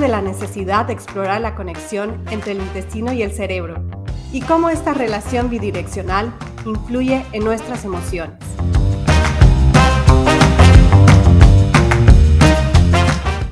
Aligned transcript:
de 0.00 0.08
la 0.08 0.22
necesidad 0.22 0.86
de 0.86 0.94
explorar 0.94 1.40
la 1.42 1.54
conexión 1.54 2.22
entre 2.30 2.52
el 2.52 2.58
intestino 2.58 3.12
y 3.12 3.22
el 3.22 3.32
cerebro 3.32 3.76
y 4.32 4.40
cómo 4.40 4.70
esta 4.70 4.94
relación 4.94 5.50
bidireccional 5.50 6.32
influye 6.64 7.24
en 7.32 7.44
nuestras 7.44 7.84
emociones. 7.84 8.38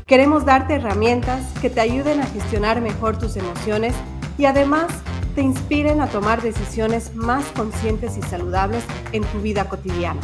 Queremos 0.07 0.45
darte 0.45 0.75
herramientas 0.75 1.47
que 1.61 1.69
te 1.69 1.81
ayuden 1.81 2.21
a 2.21 2.27
gestionar 2.27 2.81
mejor 2.81 3.19
tus 3.19 3.37
emociones 3.37 3.95
y 4.39 4.47
además 4.47 4.87
te 5.35 5.43
inspiren 5.43 6.01
a 6.01 6.09
tomar 6.09 6.43
decisiones 6.43 7.15
más 7.15 7.45
conscientes 7.53 8.17
y 8.17 8.23
saludables 8.23 8.83
en 9.13 9.23
tu 9.25 9.41
vida 9.41 9.69
cotidiana. 9.69 10.21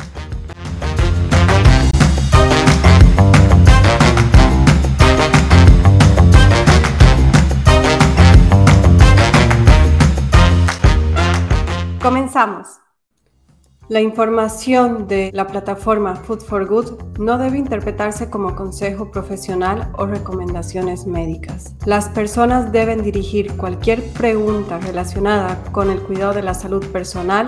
La 13.89 14.03
información 14.03 15.09
de 15.09 15.31
la 15.33 15.47
plataforma 15.47 16.17
Food 16.17 16.41
for 16.41 16.67
Good 16.67 17.19
no 17.19 17.39
debe 17.39 17.57
interpretarse 17.57 18.29
como 18.29 18.55
consejo 18.55 19.11
profesional 19.11 19.91
o 19.97 20.05
recomendaciones 20.05 21.07
médicas. 21.07 21.75
Las 21.87 22.11
personas 22.11 22.73
deben 22.73 23.03
dirigir 23.03 23.57
cualquier 23.57 24.05
pregunta 24.13 24.79
relacionada 24.79 25.65
con 25.73 25.89
el 25.89 26.03
cuidado 26.03 26.35
de 26.35 26.43
la 26.43 26.53
salud 26.53 26.85
personal 26.89 27.47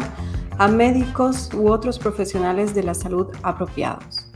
a 0.57 0.69
médicos 0.69 1.51
u 1.53 1.71
otros 1.71 1.99
profesionales 1.99 2.75
de 2.75 2.85
la 2.85 2.95
salud 2.95 3.27
apropiados. 3.43 4.28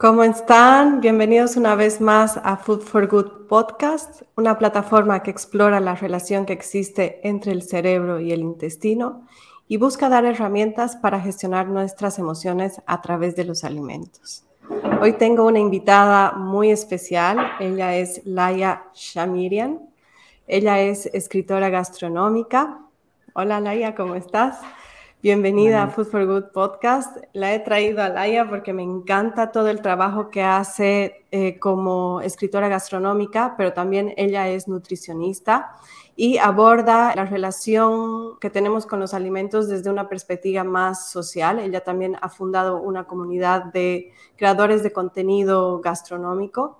¿Cómo 0.00 0.24
están? 0.24 1.02
Bienvenidos 1.02 1.58
una 1.58 1.74
vez 1.74 2.00
más 2.00 2.40
a 2.42 2.56
Food 2.56 2.80
for 2.80 3.06
Good 3.06 3.48
Podcast, 3.48 4.22
una 4.34 4.56
plataforma 4.56 5.22
que 5.22 5.30
explora 5.30 5.78
la 5.78 5.94
relación 5.94 6.46
que 6.46 6.54
existe 6.54 7.20
entre 7.22 7.52
el 7.52 7.60
cerebro 7.60 8.18
y 8.18 8.32
el 8.32 8.40
intestino 8.40 9.26
y 9.68 9.76
busca 9.76 10.08
dar 10.08 10.24
herramientas 10.24 10.96
para 10.96 11.20
gestionar 11.20 11.68
nuestras 11.68 12.18
emociones 12.18 12.80
a 12.86 13.02
través 13.02 13.36
de 13.36 13.44
los 13.44 13.62
alimentos. 13.62 14.46
Hoy 15.02 15.18
tengo 15.18 15.44
una 15.44 15.58
invitada 15.58 16.32
muy 16.32 16.70
especial. 16.70 17.36
Ella 17.60 17.94
es 17.94 18.22
Laia 18.24 18.84
Shamirian. 18.94 19.80
Ella 20.46 20.80
es 20.80 21.10
escritora 21.12 21.68
gastronómica. 21.68 22.78
Hola 23.34 23.60
Laia, 23.60 23.94
¿cómo 23.94 24.14
estás? 24.14 24.60
Bienvenida 25.22 25.82
a 25.82 25.88
Food 25.88 26.06
for 26.06 26.24
Good 26.24 26.44
Podcast. 26.54 27.18
La 27.34 27.52
he 27.54 27.58
traído 27.58 28.00
a 28.02 28.08
Laia 28.08 28.48
porque 28.48 28.72
me 28.72 28.82
encanta 28.82 29.52
todo 29.52 29.68
el 29.68 29.82
trabajo 29.82 30.30
que 30.30 30.42
hace 30.42 31.26
eh, 31.30 31.58
como 31.58 32.22
escritora 32.22 32.68
gastronómica, 32.68 33.54
pero 33.58 33.74
también 33.74 34.14
ella 34.16 34.48
es 34.48 34.66
nutricionista 34.66 35.76
y 36.16 36.38
aborda 36.38 37.14
la 37.14 37.26
relación 37.26 38.38
que 38.40 38.48
tenemos 38.48 38.86
con 38.86 38.98
los 38.98 39.12
alimentos 39.12 39.68
desde 39.68 39.90
una 39.90 40.08
perspectiva 40.08 40.64
más 40.64 41.10
social. 41.10 41.58
Ella 41.58 41.84
también 41.84 42.16
ha 42.22 42.30
fundado 42.30 42.80
una 42.80 43.04
comunidad 43.04 43.64
de 43.64 44.14
creadores 44.36 44.82
de 44.82 44.92
contenido 44.92 45.80
gastronómico 45.80 46.78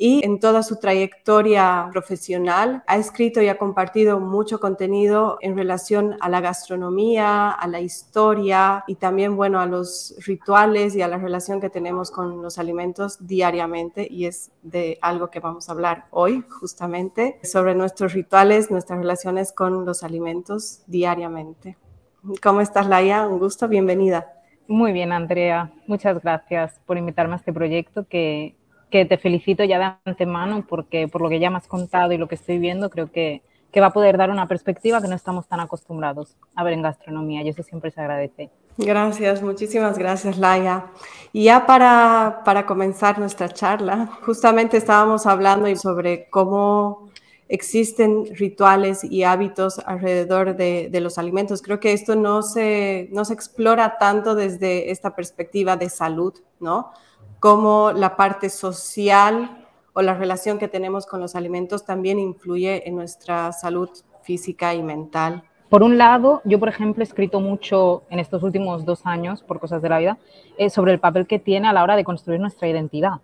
y 0.00 0.24
en 0.24 0.38
toda 0.38 0.62
su 0.62 0.76
trayectoria 0.76 1.88
profesional 1.90 2.84
ha 2.86 2.96
escrito 2.96 3.42
y 3.42 3.48
ha 3.48 3.58
compartido 3.58 4.20
mucho 4.20 4.60
contenido 4.60 5.38
en 5.40 5.56
relación 5.56 6.16
a 6.20 6.28
la 6.28 6.40
gastronomía, 6.40 7.50
a 7.50 7.66
la 7.66 7.80
historia 7.80 8.84
y 8.86 8.94
también, 8.94 9.36
bueno, 9.36 9.60
a 9.60 9.66
los 9.66 10.14
rituales 10.24 10.94
y 10.94 11.02
a 11.02 11.08
la 11.08 11.18
relación 11.18 11.60
que 11.60 11.68
tenemos 11.68 12.12
con 12.12 12.40
los 12.42 12.58
alimentos 12.58 13.26
diariamente 13.26 14.06
y 14.08 14.26
es 14.26 14.52
de 14.62 14.98
algo 15.02 15.30
que 15.30 15.40
vamos 15.40 15.68
a 15.68 15.72
hablar 15.72 16.06
hoy 16.10 16.44
justamente 16.48 17.40
sobre 17.42 17.74
nuestros 17.74 18.12
rituales, 18.12 18.70
nuestras 18.70 19.00
relaciones 19.00 19.52
con 19.52 19.84
los 19.84 20.04
alimentos 20.04 20.82
diariamente. 20.86 21.76
¿Cómo 22.40 22.60
estás, 22.60 22.86
Laia? 22.86 23.26
Un 23.26 23.40
gusto, 23.40 23.66
bienvenida. 23.66 24.32
Muy 24.68 24.92
bien, 24.92 25.12
Andrea. 25.12 25.72
Muchas 25.86 26.22
gracias 26.22 26.78
por 26.86 26.98
invitarme 26.98 27.34
a 27.34 27.38
este 27.38 27.52
proyecto 27.52 28.06
que 28.06 28.57
que 28.90 29.04
te 29.04 29.18
felicito 29.18 29.64
ya 29.64 29.78
de 29.78 30.10
antemano 30.10 30.64
porque 30.68 31.08
por 31.08 31.20
lo 31.20 31.28
que 31.28 31.40
ya 31.40 31.50
me 31.50 31.58
has 31.58 31.66
contado 31.66 32.12
y 32.12 32.18
lo 32.18 32.28
que 32.28 32.36
estoy 32.36 32.58
viendo, 32.58 32.90
creo 32.90 33.10
que, 33.10 33.42
que 33.72 33.80
va 33.80 33.88
a 33.88 33.92
poder 33.92 34.16
dar 34.16 34.30
una 34.30 34.46
perspectiva 34.46 35.00
que 35.00 35.08
no 35.08 35.16
estamos 35.16 35.46
tan 35.46 35.60
acostumbrados 35.60 36.36
a 36.54 36.64
ver 36.64 36.72
en 36.74 36.82
gastronomía 36.82 37.42
y 37.42 37.48
eso 37.48 37.62
siempre 37.62 37.90
se 37.90 38.00
agradece. 38.00 38.50
Gracias, 38.78 39.42
muchísimas 39.42 39.98
gracias, 39.98 40.38
Laia. 40.38 40.86
Y 41.32 41.44
ya 41.44 41.66
para, 41.66 42.42
para 42.44 42.64
comenzar 42.64 43.18
nuestra 43.18 43.48
charla, 43.48 44.08
justamente 44.24 44.76
estábamos 44.76 45.26
hablando 45.26 45.74
sobre 45.74 46.28
cómo 46.30 47.08
existen 47.48 48.26
rituales 48.36 49.02
y 49.02 49.24
hábitos 49.24 49.80
alrededor 49.80 50.54
de, 50.54 50.88
de, 50.92 51.00
los 51.00 51.18
alimentos. 51.18 51.60
Creo 51.60 51.80
que 51.80 51.92
esto 51.92 52.14
no 52.14 52.42
se, 52.42 53.08
no 53.10 53.24
se 53.24 53.34
explora 53.34 53.98
tanto 53.98 54.34
desde 54.34 54.92
esta 54.92 55.16
perspectiva 55.16 55.76
de 55.76 55.88
salud, 55.88 56.34
¿no? 56.60 56.92
Cómo 57.40 57.92
la 57.92 58.16
parte 58.16 58.50
social 58.50 59.66
o 59.92 60.02
la 60.02 60.14
relación 60.14 60.58
que 60.58 60.68
tenemos 60.68 61.06
con 61.06 61.20
los 61.20 61.34
alimentos 61.34 61.84
también 61.84 62.18
influye 62.18 62.88
en 62.88 62.94
nuestra 62.94 63.52
salud 63.52 63.90
física 64.22 64.74
y 64.74 64.82
mental. 64.82 65.42
Por 65.68 65.82
un 65.82 65.98
lado, 65.98 66.40
yo, 66.44 66.58
por 66.58 66.68
ejemplo, 66.68 67.02
he 67.02 67.06
escrito 67.06 67.40
mucho 67.40 68.02
en 68.08 68.18
estos 68.18 68.42
últimos 68.42 68.84
dos 68.84 69.04
años, 69.04 69.42
por 69.42 69.60
cosas 69.60 69.82
de 69.82 69.88
la 69.88 69.98
vida, 69.98 70.18
eh, 70.56 70.70
sobre 70.70 70.92
el 70.92 71.00
papel 71.00 71.26
que 71.26 71.38
tiene 71.38 71.68
a 71.68 71.72
la 71.72 71.82
hora 71.82 71.96
de 71.96 72.04
construir 72.04 72.40
nuestra 72.40 72.68
identidad, 72.68 73.20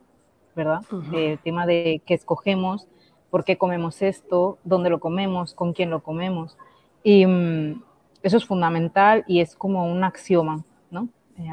¿verdad? 0.55 0.83
El 1.13 1.39
tema 1.39 1.65
de 1.65 2.03
qué 2.05 2.15
escogemos, 2.15 2.87
por 3.31 3.45
qué 3.45 3.57
comemos 3.57 4.03
esto, 4.03 4.59
dónde 4.63 4.91
lo 4.91 5.01
comemos, 5.01 5.55
con 5.55 5.73
quién 5.73 5.91
lo 5.91 6.03
comemos. 6.03 6.59
Y 7.03 7.25
mm, 7.25 7.83
eso 8.23 8.37
es 8.37 8.45
fundamental 8.45 9.25
y 9.27 9.41
es 9.41 9.57
como 9.57 9.91
un 9.91 10.05
axioma, 10.05 10.65
¿no? 10.91 11.09
Eh, 11.39 11.49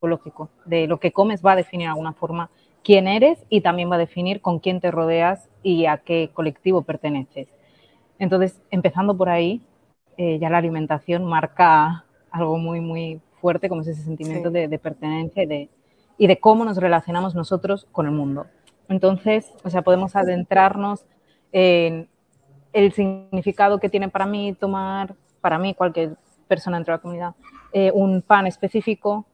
de 0.00 0.86
lo 0.86 1.00
que 1.00 1.12
comes 1.12 1.44
va 1.44 1.52
a 1.52 1.56
definir 1.56 1.86
de 1.86 1.90
alguna 1.90 2.12
forma 2.12 2.50
quién 2.84 3.08
eres 3.08 3.44
y 3.48 3.62
también 3.62 3.90
va 3.90 3.96
a 3.96 3.98
definir 3.98 4.40
con 4.40 4.58
quién 4.58 4.80
te 4.80 4.90
rodeas 4.90 5.48
y 5.62 5.86
a 5.86 5.98
qué 5.98 6.30
colectivo 6.32 6.82
perteneces. 6.82 7.48
Entonces, 8.18 8.60
empezando 8.70 9.16
por 9.16 9.28
ahí, 9.28 9.62
eh, 10.16 10.38
ya 10.38 10.50
la 10.50 10.58
alimentación 10.58 11.24
marca 11.24 12.04
algo 12.30 12.58
muy, 12.58 12.80
muy 12.80 13.20
fuerte, 13.40 13.68
como 13.68 13.80
es 13.80 13.88
ese 13.88 14.02
sentimiento 14.02 14.50
de, 14.50 14.78
pertenencia 14.78 15.42
y 15.42 15.46
de, 15.46 15.68
y 16.18 16.26
de 16.26 16.38
cómo 16.38 16.64
nos 16.64 16.76
relacionamos 16.76 17.34
nosotros 17.34 17.86
con 17.90 18.06
el 18.06 18.12
mundo. 18.12 18.46
Entonces, 18.88 19.52
o 19.64 19.70
sea, 19.70 19.82
podemos 19.82 20.14
adentrarnos 20.14 21.06
en 21.52 22.08
el 22.72 22.92
significado 22.92 23.80
que 23.80 23.88
tiene 23.88 24.08
para 24.08 24.26
mí 24.26 24.52
tomar, 24.52 25.14
para 25.40 25.58
mí, 25.58 25.74
cualquier 25.74 26.16
persona 26.46 26.76
dentro 26.76 26.92
de 26.92 26.98
la 26.98 27.02
comunidad, 27.02 27.34
eh, 27.72 27.90
un 27.92 28.22
pan 28.22 28.46
específico, 28.46 29.26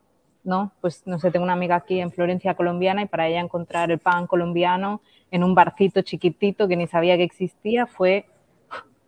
¿no? 0.45 0.73
Pues 0.81 1.07
no 1.07 1.19
sé, 1.19 1.31
tengo 1.31 1.45
una 1.45 1.53
amiga 1.53 1.77
aquí 1.77 2.01
en 2.01 2.11
Florencia 2.11 2.55
colombiana 2.55 3.03
y 3.03 3.07
para 3.07 3.29
ella 3.29 3.41
encontrar 3.41 3.91
el 3.91 3.99
pan 3.99 4.27
colombiano 4.27 5.01
en 5.31 5.45
un 5.45 5.55
barcito 5.55 6.03
chiquitito 6.03 6.69
que 6.69 6.77
ni 6.77 6.87
sabía 6.87 7.17
que 7.17 7.25
existía 7.25 7.87
fue 7.87 8.27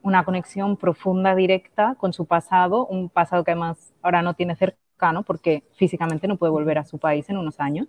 una 0.02 0.24
conexión 0.24 0.76
profunda, 0.76 1.34
directa 1.34 1.96
con 1.98 2.12
su 2.12 2.26
pasado, 2.26 2.86
un 2.86 3.08
pasado 3.08 3.42
que 3.42 3.52
además 3.52 3.92
ahora 4.02 4.22
no 4.22 4.34
tiene 4.34 4.54
cercano 4.54 5.22
porque 5.22 5.64
físicamente 5.76 6.28
no 6.28 6.36
puede 6.36 6.52
volver 6.52 6.78
a 6.78 6.84
su 6.84 6.98
país 6.98 7.28
en 7.30 7.38
unos 7.38 7.58
años. 7.58 7.88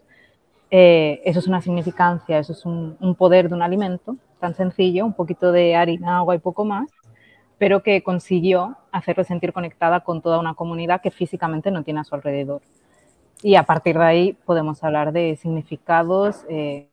Eh, 0.72 1.22
eso 1.26 1.40
es 1.40 1.48
una 1.48 1.62
significancia, 1.62 2.40
eso 2.40 2.54
es 2.54 2.66
un, 2.66 2.98
un 3.00 3.16
poder 3.16 3.50
de 3.50 3.56
un 3.56 3.62
alimento 3.62 4.18
tan 4.40 4.56
sencillo, 4.56 5.06
un 5.06 5.14
poquito 5.14 5.52
de 5.52 5.76
harina, 5.76 6.18
agua 6.18 6.36
y 6.36 6.40
poco 6.40 6.66
más, 6.66 6.90
pero 7.58 7.84
que 7.84 8.02
consiguió 8.02 8.78
hacerle 8.92 9.24
sentir 9.24 9.54
conectada 9.54 10.00
con 10.02 10.22
toda 10.22 10.40
una 10.40 10.56
comunidad 10.56 11.02
que 11.02 11.12
físicamente 11.12 11.72
no 11.72 11.84
tiene 11.84 12.00
a 12.00 12.04
su 12.04 12.16
alrededor. 12.16 12.62
Y 13.42 13.56
a 13.56 13.64
partir 13.64 13.98
de 13.98 14.04
ahí 14.04 14.34
podemos 14.46 14.84
hablar 14.84 15.12
de 15.12 15.38
significados 15.42 16.46
eh, 16.50 16.90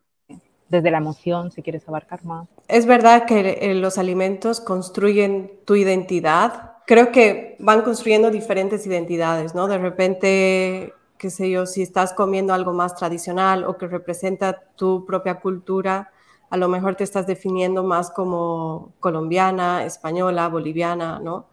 desde 0.68 0.90
la 0.90 0.98
emoción, 0.98 1.50
si 1.52 1.62
quieres 1.62 1.86
abarcar 1.88 2.24
más. 2.24 2.48
Es 2.68 2.86
verdad 2.86 3.26
que 3.26 3.58
eh, 3.60 3.74
los 3.74 3.98
alimentos 3.98 4.60
construyen 4.60 5.52
tu 5.66 5.74
identidad. 5.74 6.72
Creo 6.86 7.12
que 7.12 7.56
van 7.58 7.82
construyendo 7.82 8.30
diferentes 8.30 8.86
identidades, 8.86 9.54
¿no? 9.54 9.68
De 9.68 9.78
repente, 9.78 10.94
qué 11.18 11.30
sé 11.30 11.50
yo, 11.50 11.66
si 11.66 11.82
estás 11.82 12.12
comiendo 12.12 12.54
algo 12.54 12.72
más 12.72 12.96
tradicional 12.96 13.64
o 13.64 13.76
que 13.76 13.86
representa 13.86 14.60
tu 14.74 15.04
propia 15.04 15.40
cultura, 15.40 16.10
a 16.48 16.56
lo 16.56 16.68
mejor 16.68 16.96
te 16.96 17.04
estás 17.04 17.26
definiendo 17.26 17.82
más 17.82 18.10
como 18.10 18.92
colombiana, 19.00 19.84
española, 19.84 20.48
boliviana, 20.48 21.18
¿no? 21.18 21.46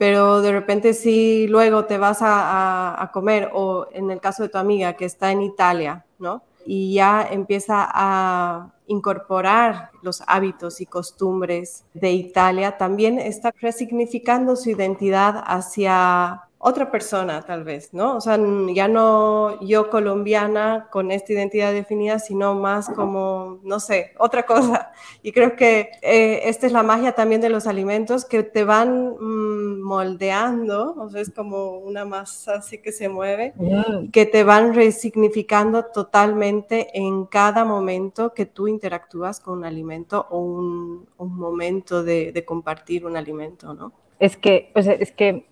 Pero 0.00 0.40
de 0.40 0.50
repente 0.50 0.94
si 0.94 1.46
luego 1.46 1.84
te 1.84 1.98
vas 1.98 2.20
a, 2.22 3.10
comer, 3.12 3.50
o 3.52 3.86
en 3.92 4.10
el 4.10 4.18
caso 4.18 4.42
de 4.42 4.48
tu 4.48 4.56
amiga 4.56 4.94
que 4.94 5.04
está 5.04 5.30
en 5.30 5.42
Italia, 5.42 6.06
¿no? 6.18 6.42
Y 6.64 6.94
ya 6.94 7.28
empieza 7.30 7.86
a 7.86 8.72
incorporar 8.86 9.90
los 10.00 10.22
hábitos 10.26 10.80
y 10.80 10.86
costumbres 10.86 11.84
de 11.92 12.12
Italia, 12.12 12.78
también 12.78 13.18
está 13.18 13.52
resignificando 13.60 14.56
su 14.56 14.70
identidad 14.70 15.44
hacia 15.46 16.44
otra 16.62 16.90
persona 16.90 17.40
tal 17.40 17.64
vez, 17.64 17.94
¿no? 17.94 18.16
O 18.16 18.20
sea, 18.20 18.38
ya 18.74 18.86
no 18.86 19.58
yo 19.62 19.88
colombiana 19.88 20.88
con 20.92 21.10
esta 21.10 21.32
identidad 21.32 21.72
definida, 21.72 22.18
sino 22.18 22.54
más 22.54 22.90
como, 22.90 23.60
no 23.62 23.80
sé, 23.80 24.12
otra 24.18 24.44
cosa. 24.44 24.92
Y 25.22 25.32
creo 25.32 25.56
que 25.56 25.90
eh, 26.02 26.42
esta 26.44 26.66
es 26.66 26.72
la 26.72 26.82
magia 26.82 27.12
también 27.12 27.40
de 27.40 27.48
los 27.48 27.66
alimentos 27.66 28.26
que 28.26 28.42
te 28.42 28.64
van 28.64 29.16
mm, 29.18 29.80
moldeando, 29.80 30.94
o 30.98 31.08
sea, 31.08 31.22
es 31.22 31.30
como 31.30 31.78
una 31.78 32.04
masa 32.04 32.56
así 32.56 32.76
que 32.76 32.92
se 32.92 33.08
mueve, 33.08 33.54
mm. 33.56 34.10
que 34.10 34.26
te 34.26 34.44
van 34.44 34.74
resignificando 34.74 35.86
totalmente 35.86 36.88
en 36.92 37.24
cada 37.24 37.64
momento 37.64 38.34
que 38.34 38.44
tú 38.44 38.68
interactúas 38.68 39.40
con 39.40 39.58
un 39.58 39.64
alimento 39.64 40.26
o 40.28 40.38
un, 40.40 41.08
momento 41.16 42.02
de, 42.02 42.32
de, 42.32 42.44
compartir 42.44 43.06
un 43.06 43.16
alimento, 43.16 43.72
¿no? 43.72 43.92
Es 44.18 44.36
que, 44.36 44.70
o 44.74 44.82
sea, 44.82 44.92
es 44.92 45.12
que 45.12 45.46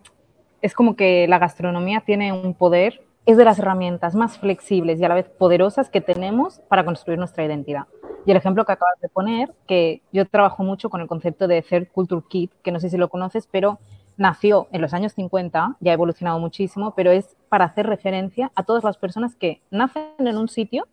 es 0.63 0.75
como 0.75 0.97
que 0.97 1.27
la 1.29 1.39
gastronomía 1.39 2.01
tiene 2.01 2.33
un 2.33 2.55
poder, 2.55 3.01
es 3.27 3.37
de 3.37 3.45
las 3.45 3.59
herramientas 3.59 4.15
más 4.15 4.39
flexibles 4.39 5.01
y 5.01 5.05
a 5.05 5.09
la 5.09 5.15
vez 5.15 5.29
poderosas 5.29 5.91
que 5.91 6.01
tenemos 6.01 6.61
para 6.69 6.85
construir 6.85 7.19
nuestra 7.19 7.45
identidad. 7.45 7.85
Y 8.25 8.31
el 8.31 8.37
ejemplo 8.37 8.65
que 8.65 8.73
acabas 8.73 9.01
de 9.01 9.09
poner, 9.09 9.55
que 9.67 10.03
yo 10.13 10.27
trabajo 10.27 10.63
mucho 10.63 10.91
con 10.91 11.01
el 11.01 11.09
concepto 11.09 11.47
de 11.47 11.63
Third 11.63 11.89
Culture 11.93 12.23
Kit, 12.29 12.53
que 12.63 12.73
no 12.73 12.81
sé 12.81 12.91
si 12.91 12.97
lo 12.97 13.09
conoces, 13.09 13.47
pero 13.51 13.79
nació 14.17 14.67
en 14.73 14.81
los 14.81 14.93
años 14.95 15.13
50, 15.13 15.77
ya 15.81 15.91
ha 15.91 15.95
evolucionado 15.95 16.39
muchísimo, 16.39 16.95
pero 16.95 17.11
es 17.11 17.37
para 17.49 17.67
hacer 17.67 17.87
referencia 17.87 18.51
a 18.55 18.65
todas 18.65 18.83
las 18.85 18.97
personas 18.97 19.35
que 19.37 19.61
nacen 19.71 20.05
en 20.19 20.37
un 20.37 20.49
sitio 20.49 20.87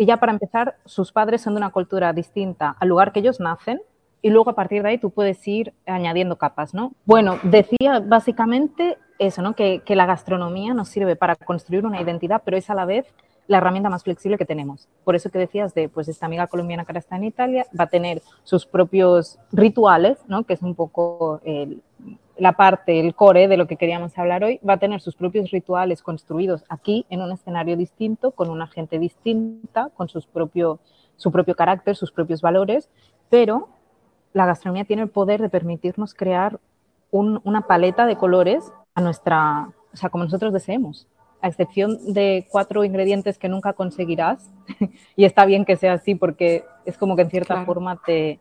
y 0.00 0.06
ya 0.06 0.18
para 0.18 0.32
empezar, 0.32 0.76
sus 0.84 1.10
padres 1.10 1.42
son 1.42 1.54
de 1.54 1.58
una 1.58 1.70
cultura 1.70 2.12
distinta 2.12 2.76
al 2.78 2.88
lugar 2.88 3.12
que 3.12 3.18
ellos 3.18 3.40
nacen 3.40 3.82
y 4.22 4.30
luego 4.30 4.50
a 4.50 4.54
partir 4.54 4.82
de 4.82 4.90
ahí 4.90 4.98
tú 4.98 5.10
puedes 5.10 5.46
ir 5.46 5.72
añadiendo 5.86 6.36
capas, 6.36 6.74
¿no? 6.74 6.92
Bueno, 7.04 7.38
decía 7.42 8.00
básicamente 8.04 8.98
eso, 9.18 9.42
¿no? 9.42 9.54
Que, 9.54 9.82
la 9.88 10.06
gastronomía 10.06 10.74
nos 10.74 10.88
sirve 10.88 11.16
para 11.16 11.36
construir 11.36 11.84
una 11.84 12.00
identidad, 12.00 12.42
pero 12.44 12.56
es 12.56 12.68
a 12.70 12.74
la 12.74 12.84
vez 12.84 13.06
la 13.46 13.58
herramienta 13.58 13.88
más 13.88 14.04
flexible 14.04 14.36
que 14.36 14.44
tenemos. 14.44 14.88
Por 15.04 15.14
eso 15.16 15.30
que 15.30 15.38
decías 15.38 15.74
de, 15.74 15.88
pues 15.88 16.08
esta 16.08 16.26
amiga 16.26 16.46
colombiana 16.48 16.84
que 16.84 16.92
ahora 16.92 16.98
está 16.98 17.16
en 17.16 17.24
Italia 17.24 17.66
va 17.78 17.84
a 17.84 17.88
tener 17.88 18.22
sus 18.42 18.66
propios 18.66 19.38
rituales, 19.52 20.18
¿no? 20.28 20.44
Que 20.44 20.54
es 20.54 20.62
un 20.62 20.74
poco 20.74 21.40
la 22.38 22.52
parte, 22.52 23.00
el 23.00 23.14
core 23.14 23.48
de 23.48 23.56
lo 23.56 23.66
que 23.66 23.76
queríamos 23.76 24.16
hablar 24.16 24.44
hoy, 24.44 24.60
va 24.66 24.74
a 24.74 24.78
tener 24.78 25.00
sus 25.00 25.16
propios 25.16 25.50
rituales 25.50 26.02
construidos 26.02 26.64
aquí 26.68 27.04
en 27.10 27.20
un 27.20 27.32
escenario 27.32 27.76
distinto, 27.76 28.30
con 28.30 28.48
una 28.48 28.68
gente 28.68 28.98
distinta, 28.98 29.90
con 29.96 30.08
sus 30.08 30.26
propio, 30.26 30.78
su 31.16 31.32
propio 31.32 31.56
carácter, 31.56 31.96
sus 31.96 32.12
propios 32.12 32.40
valores, 32.40 32.88
pero 33.28 33.68
la 34.32 34.46
gastronomía 34.46 34.84
tiene 34.84 35.02
el 35.02 35.08
poder 35.08 35.40
de 35.40 35.48
permitirnos 35.48 36.14
crear 36.14 36.60
una 37.10 37.62
paleta 37.62 38.06
de 38.06 38.16
colores 38.16 38.70
a 38.94 39.00
nuestra, 39.00 39.70
o 39.92 39.96
sea, 39.96 40.10
como 40.10 40.24
nosotros 40.24 40.52
deseemos, 40.52 41.06
a 41.40 41.48
excepción 41.48 42.12
de 42.12 42.46
cuatro 42.50 42.84
ingredientes 42.84 43.38
que 43.38 43.48
nunca 43.48 43.72
conseguirás, 43.72 44.50
y 45.16 45.24
está 45.24 45.44
bien 45.44 45.64
que 45.64 45.76
sea 45.76 45.94
así 45.94 46.14
porque 46.14 46.64
es 46.84 46.98
como 46.98 47.16
que 47.16 47.22
en 47.22 47.30
cierta 47.30 47.64
forma 47.64 48.00
te, 48.04 48.40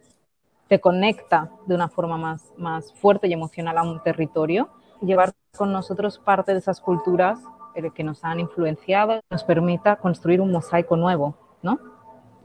te 0.68 0.80
conecta 0.80 1.50
de 1.66 1.76
una 1.76 1.88
forma 1.88 2.18
más, 2.18 2.54
más 2.58 2.94
fuerte 2.94 3.28
y 3.28 3.34
emocional 3.34 3.78
a 3.78 3.84
un 3.84 4.02
territorio, 4.04 4.70
llevar 5.02 5.34
con 5.56 5.72
nosotros 5.72 6.20
parte 6.20 6.54
de 6.54 6.60
esas 6.60 6.82
culturas 6.82 7.40
eh, 7.76 7.92
que 7.94 8.04
nos 8.04 8.24
han 8.24 8.40
influenciado, 8.40 9.22
nos 9.30 9.44
permita 9.44 9.98
construir 9.98 10.42
un 10.42 10.52
mosaico 10.52 10.98
nuevo, 10.98 11.36
¿no? 11.62 11.80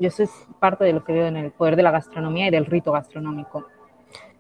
Y 0.03 0.07
eso 0.07 0.25
es 0.25 0.31
parte 0.59 0.83
de 0.83 0.93
lo 0.93 1.05
que 1.05 1.13
veo 1.13 1.27
en 1.27 1.37
el 1.37 1.53
poder 1.53 1.77
de 1.77 1.85
la 1.85 1.93
gastronomía 1.93 2.49
y 2.49 2.51
del 2.51 2.67
rito 2.67 2.91
gastronómico. 2.91 3.67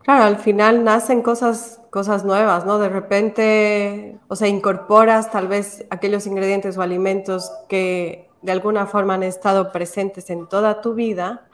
Claro, 0.03 0.25
al 0.25 0.39
final 0.39 0.83
nacen 0.83 1.23
cosas, 1.23 1.81
cosas 1.89 2.25
nuevas, 2.25 2.67
¿no? 2.67 2.81
De 2.81 2.89
repente, 2.89 4.19
o 4.27 4.35
sea, 4.35 4.49
incorporas 4.49 5.31
tal 5.31 5.47
vez 5.47 5.87
aquellos 5.89 6.27
ingredientes 6.27 6.77
o 6.77 6.83
alimentos 6.83 7.53
que 7.69 8.29
de 8.43 8.51
alguna 8.51 8.87
forma 8.87 9.15
han 9.15 9.23
estado 9.23 9.71
presentes 9.71 10.31
en 10.31 10.49
toda 10.49 10.81
tu 10.81 10.95
vida, 10.95 11.47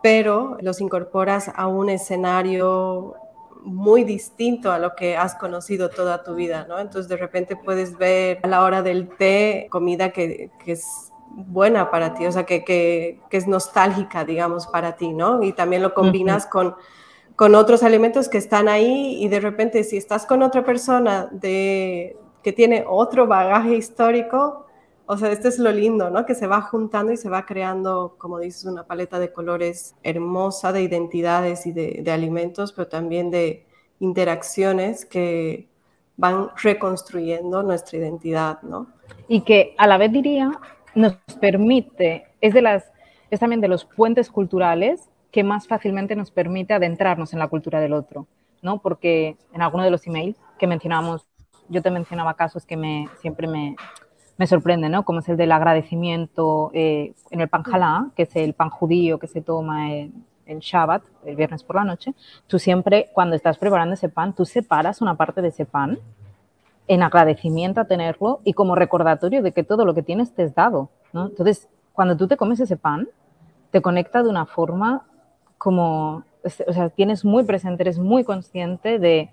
pero 0.00 0.56
los 0.60 0.80
incorporas 0.80 1.50
a 1.52 1.66
un 1.66 1.90
escenario 1.90 3.16
muy 3.64 4.04
distinto 4.04 4.70
a 4.70 4.78
lo 4.78 4.94
que 4.94 5.16
has 5.16 5.34
conocido 5.34 5.90
toda 5.90 6.22
tu 6.22 6.36
vida, 6.36 6.66
¿no? 6.68 6.78
Entonces 6.78 7.08
de 7.08 7.16
repente 7.16 7.56
puedes 7.56 7.98
ver 7.98 8.38
a 8.44 8.46
la 8.46 8.62
hora 8.62 8.82
del 8.82 9.08
té 9.08 9.66
comida 9.72 10.10
que, 10.10 10.52
que 10.64 10.70
es 10.70 11.09
buena 11.30 11.90
para 11.90 12.14
ti, 12.14 12.26
o 12.26 12.32
sea, 12.32 12.44
que, 12.44 12.64
que, 12.64 13.20
que, 13.30 13.36
es 13.36 13.46
nostálgica, 13.46 14.24
digamos, 14.24 14.66
para 14.66 14.96
ti, 14.96 15.12
¿no? 15.12 15.42
Y 15.42 15.52
también 15.52 15.82
lo 15.82 15.94
combinas 15.94 16.46
con, 16.46 16.74
con 17.36 17.54
otros 17.54 17.82
alimentos 17.82 18.28
que 18.28 18.38
están 18.38 18.68
ahí 18.68 19.22
y 19.22 19.28
de 19.28 19.40
repente 19.40 19.84
si 19.84 19.96
estás 19.96 20.26
con 20.26 20.42
otra 20.42 20.64
persona 20.64 21.28
de, 21.32 22.16
que 22.42 22.52
tiene 22.52 22.84
otro 22.86 23.26
bagaje 23.26 23.74
histórico, 23.76 24.66
o 25.06 25.16
sea, 25.16 25.32
este 25.32 25.48
es 25.48 25.58
lo 25.58 25.72
lindo, 25.72 26.10
¿no? 26.10 26.24
Que 26.24 26.34
se 26.34 26.46
va 26.46 26.60
juntando 26.60 27.12
y 27.12 27.16
se 27.16 27.28
va 27.28 27.46
creando, 27.46 28.14
como 28.18 28.38
dices, 28.38 28.64
una 28.64 28.84
paleta 28.84 29.18
de 29.18 29.32
colores 29.32 29.96
hermosa 30.02 30.72
de 30.72 30.82
identidades 30.82 31.66
y 31.66 31.72
de, 31.72 32.00
de 32.02 32.12
alimentos, 32.12 32.72
pero 32.72 32.88
también 32.88 33.30
de 33.30 33.66
interacciones 33.98 35.04
que 35.04 35.68
van 36.16 36.50
reconstruyendo 36.62 37.62
nuestra 37.62 37.98
identidad, 37.98 38.62
¿no? 38.62 38.88
Y 39.26 39.40
que 39.40 39.74
a 39.78 39.86
la 39.86 39.96
vez 39.96 40.12
diría 40.12 40.52
nos 40.94 41.16
permite, 41.40 42.26
es, 42.40 42.54
de 42.54 42.62
las, 42.62 42.90
es 43.30 43.40
también 43.40 43.60
de 43.60 43.68
los 43.68 43.84
puentes 43.84 44.30
culturales 44.30 45.08
que 45.30 45.44
más 45.44 45.68
fácilmente 45.68 46.16
nos 46.16 46.30
permite 46.30 46.74
adentrarnos 46.74 47.32
en 47.32 47.38
la 47.38 47.48
cultura 47.48 47.80
del 47.80 47.92
otro, 47.92 48.26
¿no? 48.62 48.78
Porque 48.78 49.36
en 49.52 49.62
alguno 49.62 49.84
de 49.84 49.90
los 49.90 50.06
emails 50.06 50.36
que 50.58 50.66
mencionábamos, 50.66 51.26
yo 51.68 51.82
te 51.82 51.90
mencionaba 51.90 52.34
casos 52.34 52.66
que 52.66 52.76
me, 52.76 53.08
siempre 53.20 53.46
me, 53.46 53.76
me 54.40 54.46
sorprenden, 54.46 54.92
¿no? 54.92 55.04
Como 55.04 55.20
es 55.20 55.28
el 55.28 55.36
del 55.36 55.52
agradecimiento 55.52 56.70
eh, 56.72 57.12
en 57.30 57.40
el 57.42 57.48
pan 57.48 57.62
jalá, 57.62 58.10
que 58.16 58.22
es 58.22 58.34
el 58.36 58.54
pan 58.54 58.70
judío 58.70 59.18
que 59.18 59.26
se 59.26 59.42
toma 59.42 59.92
en, 59.92 60.24
el 60.46 60.60
Shabbat, 60.60 61.02
el 61.26 61.36
viernes 61.36 61.62
por 61.62 61.76
la 61.76 61.84
noche. 61.84 62.14
Tú 62.46 62.58
siempre, 62.58 63.10
cuando 63.12 63.36
estás 63.36 63.58
preparando 63.58 63.94
ese 63.94 64.08
pan, 64.08 64.34
tú 64.34 64.44
separas 64.44 65.00
una 65.00 65.14
parte 65.14 65.42
de 65.42 65.48
ese 65.48 65.64
pan 65.64 65.98
en 66.88 67.02
agradecimiento 67.02 67.80
a 67.80 67.84
tenerlo 67.84 68.40
y 68.44 68.52
como 68.52 68.74
recordatorio 68.74 69.42
de 69.42 69.52
que 69.52 69.62
todo 69.62 69.84
lo 69.84 69.94
que 69.94 70.02
tienes 70.02 70.34
te 70.34 70.42
es 70.42 70.54
dado. 70.54 70.90
Entonces, 71.12 71.68
cuando 71.92 72.16
tú 72.16 72.28
te 72.28 72.36
comes 72.36 72.60
ese 72.60 72.76
pan, 72.76 73.08
te 73.70 73.82
conecta 73.82 74.22
de 74.22 74.28
una 74.28 74.46
forma 74.46 75.06
como, 75.58 76.24
o 76.66 76.72
sea, 76.72 76.88
tienes 76.88 77.24
muy 77.24 77.44
presente, 77.44 77.82
eres 77.82 77.98
muy 77.98 78.24
consciente 78.24 78.98
de, 78.98 79.30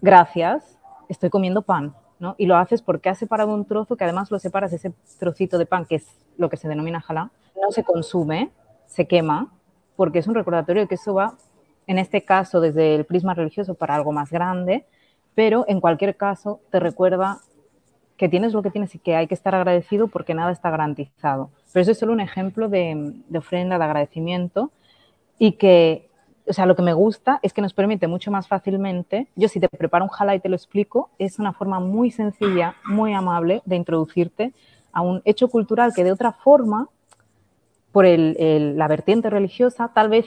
gracias, 0.00 0.78
estoy 1.08 1.30
comiendo 1.30 1.62
pan, 1.62 1.94
¿no? 2.18 2.34
Y 2.38 2.46
lo 2.46 2.56
haces 2.56 2.82
porque 2.82 3.08
has 3.08 3.18
separado 3.18 3.54
un 3.54 3.64
trozo 3.64 3.96
que 3.96 4.04
además 4.04 4.30
lo 4.30 4.38
separas, 4.38 4.72
ese 4.72 4.92
trocito 5.18 5.58
de 5.58 5.66
pan, 5.66 5.86
que 5.86 5.96
es 5.96 6.06
lo 6.36 6.50
que 6.50 6.56
se 6.56 6.68
denomina 6.68 7.00
jalá, 7.00 7.30
no 7.60 7.70
se 7.70 7.84
consume, 7.84 8.50
se 8.86 9.06
quema, 9.06 9.52
porque 9.96 10.18
es 10.18 10.26
un 10.26 10.34
recordatorio 10.34 10.82
de 10.82 10.88
que 10.88 10.96
eso 10.96 11.14
va, 11.14 11.34
en 11.86 11.98
este 11.98 12.24
caso, 12.24 12.60
desde 12.60 12.94
el 12.94 13.04
prisma 13.04 13.34
religioso 13.34 13.74
para 13.74 13.94
algo 13.94 14.12
más 14.12 14.30
grande, 14.30 14.86
pero 15.34 15.64
en 15.68 15.80
cualquier 15.80 16.16
caso 16.16 16.60
te 16.70 16.80
recuerda 16.80 17.40
que 18.16 18.28
tienes 18.28 18.52
lo 18.52 18.62
que 18.62 18.70
tienes 18.70 18.94
y 18.94 18.98
que 18.98 19.16
hay 19.16 19.26
que 19.26 19.34
estar 19.34 19.54
agradecido 19.54 20.08
porque 20.08 20.34
nada 20.34 20.52
está 20.52 20.70
garantizado. 20.70 21.50
Pero 21.72 21.82
eso 21.82 21.90
es 21.92 21.98
solo 21.98 22.12
un 22.12 22.20
ejemplo 22.20 22.68
de, 22.68 23.14
ofrenda, 23.36 23.78
de 23.78 23.84
agradecimiento 23.84 24.70
y 25.38 25.52
que, 25.52 26.08
o 26.46 26.52
sea, 26.52 26.66
lo 26.66 26.76
que 26.76 26.82
me 26.82 26.92
gusta 26.92 27.40
es 27.42 27.52
que 27.52 27.62
nos 27.62 27.74
permite 27.74 28.06
mucho 28.06 28.30
más 28.30 28.46
fácilmente, 28.46 29.26
yo 29.34 29.48
si 29.48 29.58
te 29.58 29.68
preparo 29.68 30.04
un 30.04 30.10
jala 30.10 30.34
y 30.34 30.40
te 30.40 30.48
lo 30.48 30.54
explico, 30.54 31.10
es 31.18 31.38
una 31.38 31.52
forma 31.52 31.80
muy 31.80 32.10
sencilla, 32.10 32.76
muy 32.84 33.12
amable 33.12 33.62
de 33.64 33.76
introducirte 33.76 34.52
a 34.92 35.00
un 35.00 35.22
hecho 35.24 35.48
cultural 35.48 35.92
que 35.94 36.04
de 36.04 36.12
otra 36.12 36.32
forma, 36.32 36.88
por 37.90 38.06
la 38.06 38.88
vertiente 38.88 39.30
religiosa, 39.30 39.90
tal 39.92 40.08
vez 40.08 40.26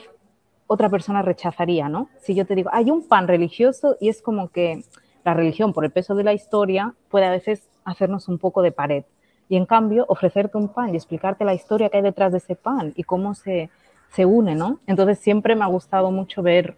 otra 0.66 0.88
persona 0.88 1.22
rechazaría, 1.22 1.88
¿no? 1.88 2.08
Si 2.20 2.34
yo 2.34 2.46
te 2.46 2.54
digo, 2.54 2.70
hay 2.72 2.90
un 2.90 3.06
pan 3.06 3.28
religioso 3.28 3.96
y 4.00 4.08
es 4.08 4.22
como 4.22 4.48
que 4.48 4.82
la 5.24 5.34
religión, 5.34 5.72
por 5.72 5.84
el 5.84 5.90
peso 5.90 6.14
de 6.14 6.24
la 6.24 6.32
historia, 6.32 6.94
puede 7.08 7.26
a 7.26 7.30
veces 7.30 7.68
hacernos 7.84 8.28
un 8.28 8.38
poco 8.38 8.62
de 8.62 8.72
pared. 8.72 9.04
Y 9.48 9.56
en 9.56 9.66
cambio, 9.66 10.04
ofrecerte 10.08 10.58
un 10.58 10.68
pan 10.68 10.92
y 10.92 10.96
explicarte 10.96 11.44
la 11.44 11.54
historia 11.54 11.88
que 11.88 11.98
hay 11.98 12.02
detrás 12.02 12.32
de 12.32 12.38
ese 12.38 12.56
pan 12.56 12.92
y 12.96 13.04
cómo 13.04 13.34
se, 13.34 13.70
se 14.10 14.24
une, 14.24 14.54
¿no? 14.54 14.80
Entonces 14.86 15.18
siempre 15.18 15.54
me 15.54 15.64
ha 15.64 15.68
gustado 15.68 16.10
mucho 16.10 16.42
ver 16.42 16.76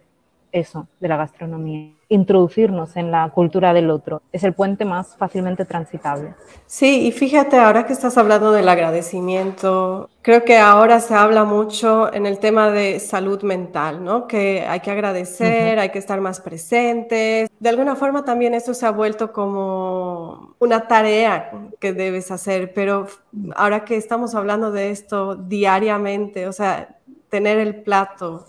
eso 0.51 0.87
de 0.99 1.07
la 1.07 1.17
gastronomía, 1.17 1.93
introducirnos 2.09 2.95
en 2.97 3.11
la 3.11 3.29
cultura 3.29 3.73
del 3.73 3.89
otro. 3.89 4.21
Es 4.31 4.43
el 4.43 4.53
puente 4.53 4.83
más 4.85 5.15
fácilmente 5.15 5.65
transitable. 5.65 6.33
Sí, 6.65 7.07
y 7.07 7.11
fíjate, 7.11 7.57
ahora 7.57 7.85
que 7.85 7.93
estás 7.93 8.17
hablando 8.17 8.51
del 8.51 8.67
agradecimiento, 8.67 10.09
creo 10.21 10.43
que 10.43 10.57
ahora 10.57 10.99
se 10.99 11.13
habla 11.13 11.43
mucho 11.43 12.11
en 12.13 12.25
el 12.25 12.39
tema 12.39 12.71
de 12.71 12.99
salud 12.99 13.43
mental, 13.43 14.03
¿no? 14.03 14.27
Que 14.27 14.65
hay 14.67 14.79
que 14.79 14.91
agradecer, 14.91 15.79
hay 15.79 15.89
que 15.89 15.99
estar 15.99 16.19
más 16.21 16.41
presentes. 16.41 17.49
De 17.59 17.69
alguna 17.69 17.95
forma 17.95 18.25
también 18.25 18.53
eso 18.53 18.73
se 18.73 18.85
ha 18.85 18.91
vuelto 18.91 19.31
como 19.31 20.55
una 20.59 20.87
tarea 20.87 21.51
que 21.79 21.93
debes 21.93 22.31
hacer, 22.31 22.73
pero 22.73 23.07
ahora 23.55 23.85
que 23.85 23.95
estamos 23.95 24.35
hablando 24.35 24.71
de 24.71 24.89
esto 24.91 25.35
diariamente, 25.35 26.47
o 26.47 26.53
sea, 26.53 26.95
tener 27.29 27.59
el 27.59 27.83
plato 27.83 28.45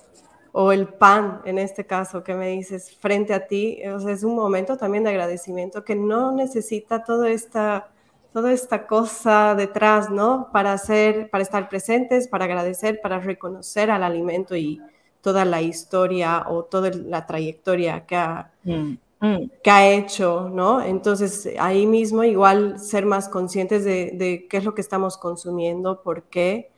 o 0.52 0.72
el 0.72 0.88
pan, 0.88 1.42
en 1.44 1.58
este 1.58 1.86
caso, 1.86 2.24
que 2.24 2.34
me 2.34 2.48
dices, 2.48 2.96
frente 2.96 3.32
a 3.34 3.46
ti, 3.46 3.80
o 3.86 4.00
sea, 4.00 4.12
es 4.12 4.24
un 4.24 4.34
momento 4.34 4.76
también 4.76 5.04
de 5.04 5.10
agradecimiento 5.10 5.84
que 5.84 5.94
no 5.94 6.32
necesita 6.32 7.04
toda 7.04 7.30
esta, 7.30 7.88
toda 8.32 8.52
esta 8.52 8.86
cosa 8.86 9.54
detrás, 9.54 10.10
¿no? 10.10 10.48
Para, 10.52 10.72
hacer, 10.72 11.30
para 11.30 11.42
estar 11.42 11.68
presentes, 11.68 12.26
para 12.26 12.46
agradecer, 12.46 13.00
para 13.00 13.20
reconocer 13.20 13.90
al 13.90 14.02
alimento 14.02 14.56
y 14.56 14.80
toda 15.20 15.44
la 15.44 15.62
historia 15.62 16.46
o 16.48 16.64
toda 16.64 16.90
la 16.90 17.26
trayectoria 17.26 18.06
que 18.06 18.16
ha, 18.16 18.50
mm, 18.64 18.96
mm. 19.20 19.50
que 19.62 19.70
ha 19.70 19.88
hecho, 19.88 20.48
¿no? 20.52 20.82
Entonces, 20.82 21.48
ahí 21.60 21.86
mismo 21.86 22.24
igual 22.24 22.80
ser 22.80 23.06
más 23.06 23.28
conscientes 23.28 23.84
de, 23.84 24.12
de 24.14 24.46
qué 24.48 24.56
es 24.56 24.64
lo 24.64 24.74
que 24.74 24.80
estamos 24.80 25.16
consumiendo, 25.16 26.02
por 26.02 26.24
qué 26.24 26.70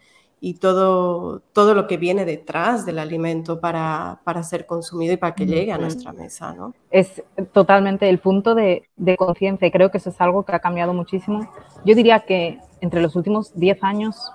y 0.44 0.54
todo, 0.54 1.38
todo 1.52 1.72
lo 1.72 1.86
que 1.86 1.96
viene 1.98 2.24
detrás 2.24 2.84
del 2.84 2.98
alimento 2.98 3.60
para, 3.60 4.18
para 4.24 4.42
ser 4.42 4.66
consumido 4.66 5.14
y 5.14 5.16
para 5.16 5.36
que 5.36 5.46
llegue 5.46 5.70
a 5.70 5.78
nuestra 5.78 6.12
mesa, 6.12 6.52
¿no? 6.52 6.74
Es 6.90 7.22
totalmente 7.52 8.08
el 8.08 8.18
punto 8.18 8.56
de, 8.56 8.88
de 8.96 9.16
conciencia 9.16 9.68
y 9.68 9.70
creo 9.70 9.92
que 9.92 9.98
eso 9.98 10.10
es 10.10 10.20
algo 10.20 10.44
que 10.44 10.52
ha 10.52 10.58
cambiado 10.58 10.94
muchísimo. 10.94 11.48
Yo 11.84 11.94
diría 11.94 12.24
que 12.26 12.58
entre 12.80 13.00
los 13.00 13.14
últimos 13.14 13.54
10 13.54 13.84
años, 13.84 14.32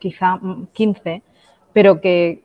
quizá 0.00 0.40
15, 0.72 1.22
pero 1.72 2.00
que 2.00 2.42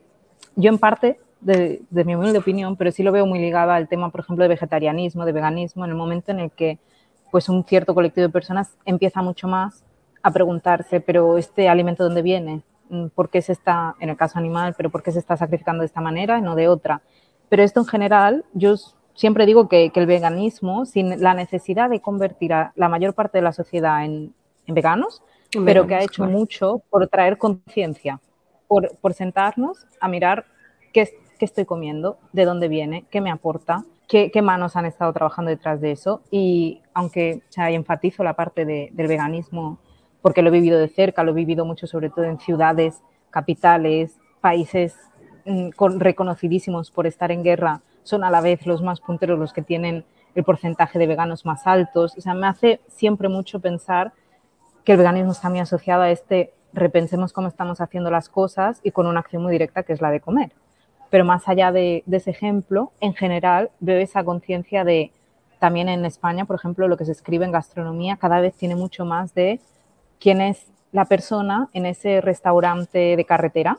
yo 0.54 0.70
en 0.70 0.78
parte, 0.78 1.18
de, 1.40 1.82
de 1.90 2.04
mi 2.04 2.14
humilde 2.14 2.38
opinión, 2.38 2.76
pero 2.76 2.92
sí 2.92 3.02
lo 3.02 3.10
veo 3.10 3.26
muy 3.26 3.40
ligado 3.40 3.72
al 3.72 3.88
tema, 3.88 4.10
por 4.10 4.20
ejemplo, 4.20 4.44
de 4.44 4.48
vegetarianismo, 4.50 5.24
de 5.24 5.32
veganismo, 5.32 5.84
en 5.84 5.90
el 5.90 5.96
momento 5.96 6.30
en 6.30 6.38
el 6.38 6.52
que 6.52 6.78
pues 7.32 7.48
un 7.48 7.64
cierto 7.64 7.94
colectivo 7.94 8.28
de 8.28 8.32
personas 8.32 8.76
empieza 8.84 9.22
mucho 9.22 9.48
más 9.48 9.82
a 10.22 10.30
preguntarse, 10.30 11.00
pero 11.00 11.36
este 11.36 11.68
alimento 11.68 12.04
dónde 12.04 12.22
viene, 12.22 12.62
Mm, 12.62 12.71
por 13.14 13.30
qué 13.30 13.42
se 13.42 13.52
está, 13.52 13.96
en 14.00 14.10
el 14.10 14.16
caso 14.16 14.38
animal, 14.38 14.74
pero 14.76 14.90
por 14.90 15.02
qué 15.02 15.12
se 15.12 15.18
está 15.18 15.36
sacrificando 15.36 15.82
de 15.82 15.86
esta 15.86 16.00
manera 16.00 16.38
y 16.38 16.42
no 16.42 16.54
de 16.54 16.68
otra. 16.68 17.02
Pero 17.48 17.62
esto 17.62 17.80
en 17.80 17.86
general, 17.86 18.44
yo 18.54 18.76
siempre 19.14 19.46
digo 19.46 19.68
que, 19.68 19.90
el 19.94 20.06
veganismo, 20.06 20.84
sin 20.86 21.22
la 21.22 21.34
necesidad 21.34 21.90
de 21.90 22.00
convertir 22.00 22.52
a 22.52 22.72
la 22.76 22.88
mayor 22.88 23.14
parte 23.14 23.38
de 23.38 23.42
la 23.42 23.52
sociedad 23.52 24.04
en, 24.04 24.34
veganos, 24.66 25.22
pero 25.66 25.86
que 25.86 25.94
ha 25.94 26.02
hecho 26.02 26.24
mucho 26.24 26.82
por 26.88 27.06
traer 27.08 27.36
conciencia, 27.36 28.20
por, 28.68 29.12
sentarnos 29.12 29.86
a 30.00 30.08
mirar 30.08 30.46
qué, 30.94 31.10
estoy 31.40 31.64
comiendo, 31.66 32.16
de 32.32 32.44
dónde 32.44 32.68
viene, 32.68 33.04
qué 33.10 33.20
me 33.20 33.30
aporta, 33.30 33.84
qué, 34.08 34.30
manos 34.40 34.76
han 34.76 34.86
estado 34.86 35.12
trabajando 35.12 35.50
detrás 35.50 35.80
de 35.80 35.90
eso. 35.90 36.22
Y 36.30 36.80
aunque 36.94 37.42
o 37.58 37.60
enfatizo 37.62 38.22
la 38.22 38.34
parte 38.34 38.64
del 38.64 39.08
veganismo 39.08 39.78
porque 40.22 40.42
lo 40.42 40.48
he 40.48 40.52
vivido 40.52 40.78
de 40.78 40.88
cerca, 40.88 41.24
lo 41.24 41.32
he 41.32 41.34
vivido 41.34 41.64
mucho 41.64 41.86
sobre 41.86 42.08
todo 42.08 42.24
en 42.24 42.38
ciudades, 42.38 43.02
capitales, 43.30 44.18
países 44.40 44.96
mm, 45.44 45.70
reconocidísimos 45.98 46.90
por 46.90 47.06
estar 47.06 47.30
en 47.30 47.42
guerra, 47.42 47.82
son 48.04 48.24
a 48.24 48.30
la 48.30 48.40
vez 48.40 48.66
los 48.66 48.82
más 48.82 49.00
punteros, 49.00 49.38
los 49.38 49.52
que 49.52 49.62
tienen 49.62 50.04
el 50.34 50.44
porcentaje 50.44 50.98
de 50.98 51.06
veganos 51.06 51.44
más 51.44 51.66
altos. 51.66 52.14
O 52.16 52.20
sea, 52.20 52.34
me 52.34 52.46
hace 52.46 52.80
siempre 52.88 53.28
mucho 53.28 53.60
pensar 53.60 54.12
que 54.84 54.92
el 54.92 54.98
veganismo 54.98 55.32
está 55.32 55.50
muy 55.50 55.60
asociado 55.60 56.02
a 56.02 56.10
este 56.10 56.54
repensemos 56.72 57.32
cómo 57.32 57.48
estamos 57.48 57.80
haciendo 57.80 58.10
las 58.10 58.28
cosas 58.28 58.80
y 58.82 58.92
con 58.92 59.06
una 59.06 59.20
acción 59.20 59.42
muy 59.42 59.52
directa 59.52 59.82
que 59.82 59.92
es 59.92 60.00
la 60.00 60.10
de 60.10 60.20
comer. 60.20 60.52
Pero 61.10 61.24
más 61.24 61.46
allá 61.48 61.70
de, 61.70 62.02
de 62.06 62.16
ese 62.16 62.30
ejemplo, 62.30 62.92
en 63.00 63.14
general 63.14 63.70
veo 63.80 63.98
esa 63.98 64.24
conciencia 64.24 64.82
de, 64.82 65.12
también 65.58 65.88
en 65.88 66.04
España, 66.06 66.46
por 66.46 66.56
ejemplo, 66.56 66.88
lo 66.88 66.96
que 66.96 67.04
se 67.04 67.12
escribe 67.12 67.44
en 67.44 67.52
gastronomía 67.52 68.16
cada 68.16 68.40
vez 68.40 68.54
tiene 68.54 68.74
mucho 68.74 69.04
más 69.04 69.34
de 69.34 69.60
quién 70.22 70.40
es 70.40 70.70
la 70.92 71.06
persona 71.06 71.68
en 71.72 71.84
ese 71.84 72.20
restaurante 72.20 73.16
de 73.16 73.24
carretera 73.24 73.78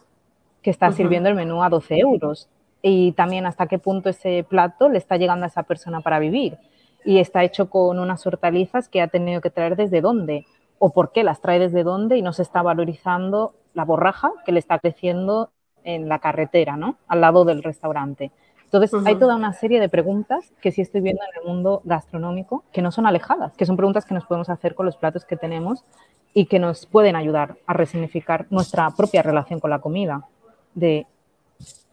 que 0.61 0.71
está 0.71 0.91
sirviendo 0.91 1.29
el 1.29 1.35
menú 1.35 1.63
a 1.63 1.69
12 1.69 1.99
euros 1.99 2.49
y 2.81 3.13
también 3.13 3.45
hasta 3.45 3.67
qué 3.67 3.79
punto 3.79 4.09
ese 4.09 4.45
plato 4.47 4.89
le 4.89 4.97
está 4.97 5.15
llegando 5.15 5.45
a 5.45 5.47
esa 5.47 5.63
persona 5.63 6.01
para 6.01 6.19
vivir 6.19 6.57
y 7.05 7.19
está 7.19 7.43
hecho 7.43 7.69
con 7.69 7.97
unas 7.97 8.27
hortalizas 8.27 8.89
que 8.89 9.01
ha 9.01 9.07
tenido 9.07 9.39
que 9.39 9.51
traer 9.51 9.77
desde 9.77 10.01
dónde 10.01 10.45
o 10.79 10.89
por 10.89 11.13
qué 11.13 11.23
las 11.23 11.39
trae 11.39 11.59
desde 11.59 11.83
dónde 11.83 12.17
y 12.17 12.21
no 12.21 12.33
se 12.33 12.41
está 12.41 12.61
valorizando 12.61 13.53
la 13.73 13.85
borraja 13.85 14.31
que 14.45 14.51
le 14.51 14.59
está 14.59 14.79
creciendo 14.79 15.51
en 15.85 16.09
la 16.09 16.19
carretera, 16.19 16.75
¿no? 16.75 16.97
Al 17.07 17.21
lado 17.21 17.45
del 17.45 17.63
restaurante. 17.63 18.31
Entonces, 18.73 19.05
hay 19.05 19.19
toda 19.19 19.35
una 19.35 19.53
serie 19.53 19.79
de 19.79 19.87
preguntas 19.87 20.51
que 20.59 20.71
sí 20.71 20.81
estoy 20.81 21.01
viendo 21.01 21.21
en 21.21 21.41
el 21.41 21.47
mundo 21.47 21.83
gastronómico 21.85 22.63
que 22.71 22.81
no 22.81 22.91
son 22.91 23.05
alejadas, 23.05 23.55
que 23.55 23.67
son 23.67 23.77
preguntas 23.77 24.03
que 24.03 24.15
nos 24.15 24.25
podemos 24.25 24.49
hacer 24.49 24.73
con 24.73 24.87
los 24.87 24.97
platos 24.97 25.25
que 25.25 25.37
tenemos 25.37 25.85
y 26.33 26.47
que 26.47 26.57
nos 26.57 26.87
pueden 26.87 27.15
ayudar 27.15 27.55
a 27.67 27.73
resignificar 27.73 28.47
nuestra 28.49 28.89
propia 28.89 29.21
relación 29.21 29.59
con 29.59 29.69
la 29.69 29.77
comida. 29.77 30.25
De, 30.73 31.05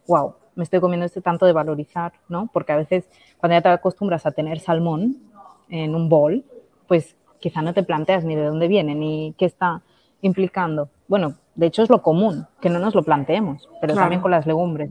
wow, 0.07 0.33
me 0.55 0.63
estoy 0.63 0.79
comiendo 0.79 1.05
este 1.05 1.21
tanto 1.21 1.45
de 1.45 1.53
valorizar, 1.53 2.13
¿no? 2.29 2.49
Porque 2.51 2.71
a 2.71 2.77
veces 2.77 3.07
cuando 3.37 3.57
ya 3.57 3.61
te 3.61 3.69
acostumbras 3.69 4.25
a 4.25 4.31
tener 4.31 4.59
salmón 4.59 5.17
en 5.69 5.93
un 5.93 6.09
bol, 6.09 6.43
pues 6.87 7.15
quizá 7.39 7.61
no 7.61 7.75
te 7.75 7.83
planteas 7.83 8.23
ni 8.23 8.35
de 8.35 8.45
dónde 8.45 8.67
viene, 8.67 8.95
ni 8.95 9.35
qué 9.37 9.45
está 9.45 9.83
implicando. 10.21 10.89
Bueno, 11.07 11.35
de 11.53 11.67
hecho 11.67 11.83
es 11.83 11.91
lo 11.91 12.01
común, 12.01 12.47
que 12.59 12.69
no 12.69 12.79
nos 12.79 12.95
lo 12.95 13.03
planteemos, 13.03 13.69
pero 13.79 13.93
también 13.93 14.19
con 14.19 14.31
las 14.31 14.47
legumbres. 14.47 14.89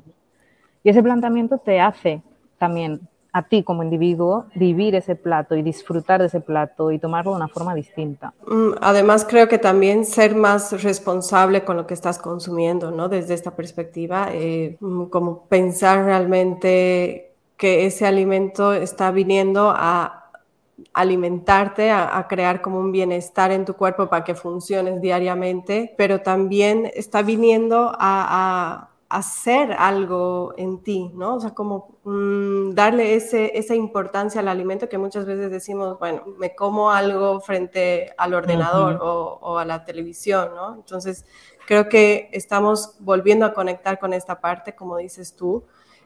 Y 0.83 0.91
ese 0.91 1.03
planteamiento 1.03 1.59
te 1.59 1.81
hace 1.81 2.23
también 2.59 3.01
a 3.33 3.43
ti 3.43 3.63
como 3.63 3.83
individuo 3.83 4.47
vivir 4.55 4.95
ese 4.95 5.15
plato 5.15 5.55
y 5.55 5.63
disfrutar 5.63 6.21
de 6.21 6.27
ese 6.27 6.41
plato 6.41 6.91
y 6.91 6.99
tomarlo 6.99 7.33
de 7.33 7.37
una 7.37 7.49
forma 7.49 7.75
distinta. 7.75 8.33
Mm, 8.47 8.73
además, 8.81 9.25
creo 9.29 9.49
que 9.49 9.59
también 9.59 10.05
ser 10.05 10.35
más 10.35 10.83
responsable 10.83 11.65
con 11.65 11.77
lo 11.77 11.87
que 11.87 11.95
estás 11.95 12.19
consumiendo, 12.19 12.91
¿no? 12.91 13.09
Desde 13.09 13.35
esta 13.35 13.53
perspectiva, 13.53 14.29
eh, 14.33 14.77
mm, 14.81 15.05
como 15.05 15.45
pensar 15.45 16.05
realmente 16.05 17.33
que 17.57 17.87
ese 17.87 18.07
alimento 18.07 18.73
está 18.73 19.11
viniendo 19.11 19.73
a 19.75 20.17
alimentarte, 20.95 21.91
a, 21.91 22.27
crear 22.27 22.63
como 22.63 22.81
un 22.81 22.91
bienestar 22.91 23.53
en 23.53 23.67
tu 23.67 23.75
cuerpo 23.75 24.09
para 24.09 24.25
que 24.25 24.35
funciones 24.35 25.01
diariamente, 25.01 25.95
pero 25.99 26.23
también 26.23 26.91
está 26.95 27.21
viniendo 27.23 27.93
a 27.99 28.90
hacer 29.11 29.73
algo 29.73 30.55
en 30.57 30.85
ti, 30.85 31.11
¿no? 31.15 31.35
O 31.35 31.41
sea, 31.41 31.51
como 31.51 31.99
mm, 32.05 32.71
darle 32.75 33.17
ese, 33.17 33.59
esa 33.59 33.75
importancia 33.75 34.41
al 34.41 34.47
alimento 34.47 34.89
que 34.89 34.99
muchas 34.99 35.27
veces 35.27 35.51
decimos, 35.51 35.99
bueno, 35.99 36.23
me 36.39 36.55
como 36.55 36.93
algo 36.93 37.41
frente 37.41 38.15
al 38.17 38.35
ordenador 38.35 39.01
o, 39.03 39.59
a 39.59 39.65
la 39.65 39.85
televisión, 39.85 40.51
¿no? 40.55 40.77
Entonces, 40.77 41.27
creo 41.67 41.89
que 41.89 42.31
estamos 42.33 42.99
volviendo 43.01 43.45
a 43.45 43.53
conectar 43.53 43.99
con 43.99 44.13
esta 44.13 44.41
parte, 44.41 44.77
como 44.77 44.97
dices 44.97 45.35
tú, 45.35 45.65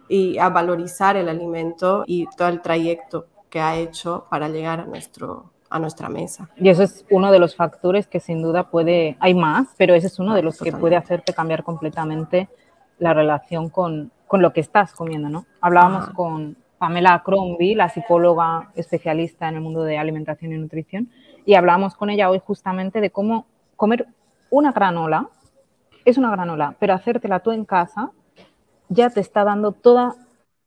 y 0.08 0.38
a 0.38 0.48
valorizar 0.48 1.16
el 1.16 1.28
alimento 1.28 2.04
y 2.06 2.26
todo 2.38 2.48
el 2.48 2.62
trayecto 2.62 3.26
que 3.50 3.60
ha 3.60 3.76
hecho 3.76 4.26
para 4.30 4.48
llegar 4.48 4.80
a 4.80 4.86
nuestro, 4.86 5.50
a 5.68 5.78
nuestra 5.78 6.08
mesa. 6.08 6.48
Y 6.56 6.70
eso 6.70 6.82
es 6.82 7.04
uno 7.10 7.30
de 7.30 7.38
los 7.38 7.54
factores 7.54 8.06
que 8.06 8.18
sin 8.18 8.40
duda 8.40 8.70
puede, 8.70 9.18
hay 9.20 9.34
más, 9.34 9.68
pero 9.76 9.94
ese 9.94 10.06
es 10.06 10.18
uno 10.18 10.34
de 10.34 10.42
los 10.42 10.58
que 10.58 10.72
puede 10.72 10.96
hacerte 10.96 11.34
cambiar 11.34 11.64
completamente 11.64 12.48
la 12.98 13.14
relación 13.14 13.68
con, 13.68 14.10
con 14.26 14.42
lo 14.42 14.52
que 14.52 14.60
estás 14.60 14.92
comiendo, 14.92 15.28
¿no? 15.28 15.46
Hablábamos 15.60 16.10
con 16.10 16.56
Pamela 16.78 17.22
Crombie, 17.24 17.74
la 17.74 17.88
psicóloga 17.88 18.70
especialista 18.74 19.48
en 19.48 19.56
el 19.56 19.60
mundo 19.60 19.84
de 19.84 19.98
alimentación 19.98 20.52
y 20.52 20.58
nutrición, 20.58 21.08
y 21.46 21.54
hablábamos 21.54 21.94
con 21.94 22.10
ella 22.10 22.30
hoy 22.30 22.40
justamente 22.44 23.00
de 23.00 23.10
cómo 23.10 23.46
comer 23.76 24.06
una 24.50 24.72
granola, 24.72 25.28
es 26.04 26.18
una 26.18 26.30
granola, 26.30 26.76
pero 26.78 26.94
hacértela 26.94 27.40
tú 27.40 27.52
en 27.52 27.64
casa 27.64 28.10
ya 28.88 29.10
te 29.10 29.20
está 29.20 29.44
dando 29.44 29.72
toda 29.72 30.14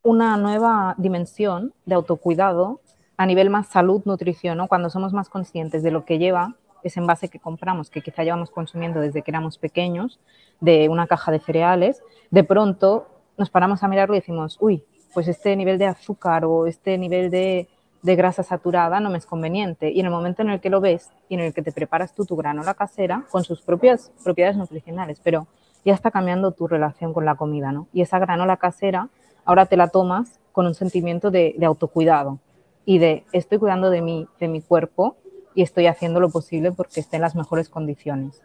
una 0.01 0.37
nueva 0.37 0.95
dimensión 0.97 1.73
de 1.85 1.95
autocuidado 1.95 2.81
a 3.17 3.25
nivel 3.25 3.49
más 3.49 3.67
salud, 3.67 4.01
nutrición, 4.05 4.57
¿no? 4.57 4.67
Cuando 4.67 4.89
somos 4.89 5.13
más 5.13 5.29
conscientes 5.29 5.83
de 5.83 5.91
lo 5.91 6.05
que 6.05 6.19
lleva 6.19 6.55
ese 6.83 6.99
envase 6.99 7.29
que 7.29 7.39
compramos, 7.39 7.89
que 7.89 8.01
quizá 8.01 8.23
llevamos 8.23 8.49
consumiendo 8.49 8.99
desde 8.99 9.21
que 9.21 9.31
éramos 9.31 9.57
pequeños, 9.57 10.19
de 10.59 10.89
una 10.89 11.07
caja 11.07 11.31
de 11.31 11.39
cereales, 11.39 12.01
de 12.31 12.43
pronto 12.43 13.07
nos 13.37 13.49
paramos 13.49 13.83
a 13.83 13.87
mirarlo 13.87 14.15
y 14.15 14.19
decimos, 14.19 14.57
uy, 14.59 14.83
pues 15.13 15.27
este 15.27 15.55
nivel 15.55 15.77
de 15.77 15.85
azúcar 15.85 16.45
o 16.45 16.67
este 16.67 16.97
nivel 16.97 17.29
de, 17.29 17.67
grasa 18.03 18.41
saturada 18.41 18.99
no 18.99 19.09
me 19.09 19.17
es 19.17 19.25
conveniente. 19.25 19.91
Y 19.91 19.99
en 19.99 20.05
el 20.05 20.11
momento 20.11 20.41
en 20.41 20.49
el 20.49 20.61
que 20.61 20.69
lo 20.69 20.79
ves 20.79 21.09
y 21.27 21.33
en 21.33 21.41
el 21.41 21.53
que 21.53 21.61
te 21.61 21.73
preparas 21.73 22.13
tú 22.13 22.25
tu 22.25 22.37
granola 22.37 22.73
casera 22.73 23.25
con 23.29 23.43
sus 23.43 23.61
propias 23.61 24.11
propiedades 24.23 24.55
nutricionales, 24.55 25.19
pero 25.21 25.47
ya 25.83 25.93
está 25.93 26.09
cambiando 26.09 26.51
tu 26.51 26.67
relación 26.67 27.13
con 27.13 27.25
la 27.25 27.35
comida, 27.35 27.73
¿no? 27.73 27.87
Y 27.91 28.01
esa 28.01 28.17
granola 28.19 28.57
casera 28.57 29.09
ahora 29.43 29.65
te 29.65 29.75
la 29.75 29.89
tomas 29.89 30.39
con 30.53 30.67
un 30.67 30.73
sentimiento 30.73 31.31
de, 31.31 31.55
de 31.57 31.65
autocuidado 31.65 32.39
y 32.85 32.99
de 32.99 33.25
estoy 33.33 33.57
cuidando 33.57 33.89
de 33.89 34.01
mi, 34.01 34.27
de 34.39 34.47
mi 34.47 34.61
cuerpo 34.61 35.17
y 35.57 35.63
estoy 35.63 35.87
haciendo 35.87 36.19
lo 36.19 36.29
posible 36.29 36.71
porque 36.71 36.99
esté 36.99 37.15
en 37.15 37.23
las 37.23 37.33
mejores 37.33 37.67
condiciones. 37.67 38.43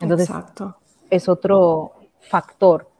Entonces, 0.00 0.28
Exacto. 0.28 0.76
es 1.08 1.28
otro 1.28 1.92
factor 2.18 2.90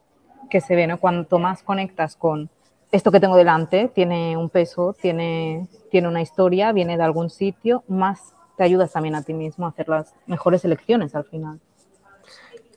que 0.49 0.61
se 0.61 0.77
ve, 0.77 0.87
¿no? 0.87 1.01
Cuanto 1.01 1.41
más 1.41 1.65
conectas 1.65 2.15
con 2.15 2.51
esto 2.93 3.11
que 3.11 3.19
tengo 3.19 3.35
delante, 3.35 3.89
tiene 3.89 4.37
un 4.37 4.49
peso, 4.49 4.93
tiene, 4.93 5.67
tiene 5.91 6.07
una 6.07 6.23
historia, 6.23 6.71
viene 6.71 6.97
de 6.97 7.03
algún 7.03 7.31
sitio, 7.31 7.83
más 7.89 8.33
te 8.57 8.63
ayudas 8.63 8.93
también 8.93 9.17
a 9.17 9.23
ti 9.23 9.35
mismo 9.35 9.67
a 9.67 9.71
hacer 9.71 9.89
las 9.89 10.15
mejores 10.29 10.65
elecciones 10.65 11.17
al 11.17 11.25
final. 11.25 11.59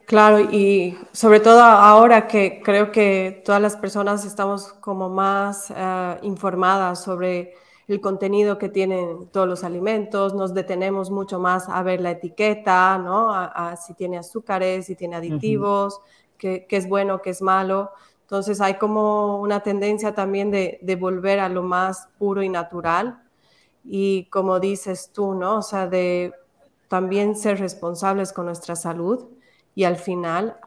Claro, 0.08 0.40
y 0.40 0.98
sobre 1.12 1.42
todo 1.42 1.62
ahora 1.62 2.26
que 2.26 2.60
creo 2.66 2.92
que 2.92 3.44
todas 3.46 3.62
las 3.62 3.78
personas 3.78 4.26
estamos 4.26 4.74
como 4.74 5.10
más 5.10 5.72
eh, 5.76 6.18
informadas 6.24 7.04
sobre 7.04 7.54
el 7.92 8.02
contenido 8.02 8.58
que 8.58 8.70
tienen 8.70 9.28
todos 9.28 9.48
los 9.48 9.64
alimentos, 9.64 10.34
nos 10.34 10.54
detenemos 10.54 11.12
mucho 11.12 11.40
más 11.40 11.68
a 11.68 11.84
ver 11.84 12.00
la 12.00 12.12
etiqueta, 12.12 12.98
¿no? 12.98 13.34
A, 13.34 13.76
si 13.76 13.94
tiene 13.94 14.18
azúcares, 14.18 14.86
si 14.86 14.96
tiene 14.96 15.18
aditivos, 15.18 16.00
qué, 16.38 16.66
es 16.70 16.88
bueno, 16.88 17.22
qué 17.22 17.32
es 17.32 17.42
malo. 17.42 17.92
Entonces 18.22 18.62
hay 18.62 18.76
como 18.76 19.42
una 19.42 19.62
tendencia 19.62 20.16
también 20.16 20.52
de, 20.52 20.80
de, 20.82 20.96
volver 20.96 21.40
a 21.40 21.50
lo 21.50 21.64
más 21.64 22.08
puro 22.18 22.42
y 22.44 22.50
natural. 22.50 23.22
Y 23.84 24.26
como 24.30 24.60
dices 24.60 25.12
tú, 25.12 25.34
¿no? 25.34 25.58
O 25.58 25.62
sea, 25.62 25.88
de 25.88 26.34
también 26.88 27.36
ser 27.36 27.60
responsables 27.60 28.32
con 28.32 28.46
nuestra 28.46 28.76
salud 28.76 29.28
y 29.76 29.84
al 29.84 29.98
final 29.98 30.58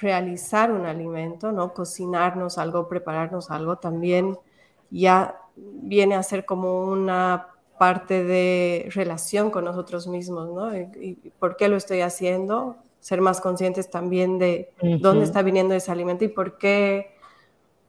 realizar 0.00 0.72
un 0.72 0.86
alimento, 0.86 1.52
¿no? 1.52 1.74
Cocinarnos 1.74 2.58
algo, 2.58 2.88
prepararnos 2.88 3.50
algo, 3.52 3.76
también 3.76 4.36
ya 4.90 5.41
viene 5.56 6.14
a 6.14 6.22
ser 6.22 6.44
como 6.44 6.84
una 6.84 7.48
parte 7.78 8.22
de 8.22 8.88
relación 8.94 9.50
con 9.50 9.64
nosotros 9.64 10.06
mismos, 10.06 10.50
¿no? 10.50 10.76
¿Y, 10.76 11.18
por 11.38 11.56
qué 11.56 11.68
lo 11.68 11.76
estoy 11.76 12.00
haciendo? 12.00 12.76
Ser 13.00 13.20
más 13.20 13.40
conscientes 13.40 13.90
también 13.90 14.38
de 14.38 14.72
dónde 15.00 15.24
está 15.24 15.42
viniendo 15.42 15.74
ese 15.74 15.90
alimento 15.90 16.24
y 16.24 16.28
por 16.28 16.58
qué, 16.58 17.16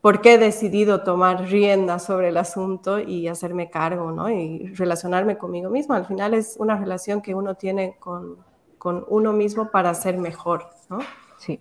por 0.02 0.22
qué 0.22 0.34
he 0.34 0.38
decidido 0.40 1.04
tomar 1.04 1.44
rienda 1.44 2.00
sobre 2.00 2.30
el 2.30 2.38
asunto 2.38 3.00
y 3.00 3.28
hacerme 3.28 3.70
cargo, 3.70 4.12
¿no? 4.12 4.32
Y 4.32 4.74
relacionarme 4.74 5.38
conmigo 5.38 5.70
mismo. 5.70 5.94
Al 5.94 6.08
final 6.08 6.34
es 6.34 6.56
una 6.58 6.76
relación 6.76 7.22
que 7.22 7.36
uno 7.36 7.54
tiene 7.54 7.96
con, 8.00 8.38
con 8.80 9.06
uno 9.08 9.32
mismo 9.32 9.70
para 9.70 9.94
ser 9.94 10.18
mejor, 10.18 10.66
¿no? 10.90 11.00
Sí, 11.38 11.60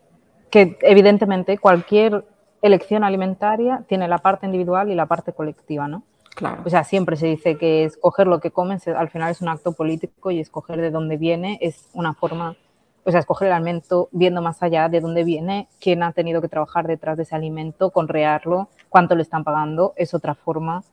que 0.50 0.78
evidentemente 0.80 1.58
cualquier 1.58 2.24
elección 2.62 3.04
alimentaria 3.04 3.84
tiene 3.88 4.08
la 4.08 4.18
parte 4.18 4.46
individual 4.46 4.90
y 4.90 4.94
la 4.94 5.06
parte 5.06 5.32
colectiva, 5.32 5.88
¿no? 5.88 6.04
Claro. 6.34 6.62
O 6.64 6.70
sea, 6.70 6.84
siempre 6.84 7.16
se 7.16 7.26
dice 7.26 7.58
que 7.58 7.84
escoger 7.84 8.26
lo 8.26 8.40
que 8.40 8.50
comes 8.50 8.88
al 8.88 9.10
final 9.10 9.30
es 9.30 9.42
un 9.42 9.48
acto 9.48 9.72
político 9.72 10.30
y 10.30 10.40
escoger 10.40 10.80
de 10.80 10.90
dónde 10.90 11.18
viene 11.18 11.58
es 11.60 11.90
una 11.92 12.14
forma, 12.14 12.56
o 13.04 13.10
sea, 13.10 13.20
escoger 13.20 13.48
el 13.48 13.54
alimento 13.54 14.08
viendo 14.12 14.40
más 14.40 14.62
allá 14.62 14.88
de 14.88 15.00
dónde 15.00 15.24
viene, 15.24 15.68
quién 15.78 16.02
ha 16.02 16.12
tenido 16.12 16.40
que 16.40 16.48
trabajar 16.48 16.86
detrás 16.86 17.18
de 17.18 17.24
ese 17.24 17.34
alimento, 17.34 17.90
conrearlo, 17.90 18.68
cuánto 18.88 19.14
le 19.14 19.22
están 19.22 19.44
pagando, 19.44 19.92
es 19.96 20.14
otra 20.14 20.34
forma 20.34 20.84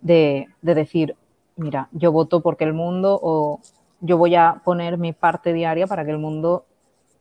de, 0.00 0.46
de 0.62 0.74
decir, 0.74 1.16
mira, 1.56 1.88
yo 1.92 2.10
voto 2.10 2.40
porque 2.40 2.64
el 2.64 2.72
mundo 2.72 3.18
o 3.20 3.60
yo 4.00 4.16
voy 4.16 4.36
a 4.36 4.62
poner 4.64 4.96
mi 4.96 5.12
parte 5.12 5.52
diaria 5.52 5.86
para 5.86 6.04
que 6.04 6.12
el 6.12 6.18
mundo 6.18 6.64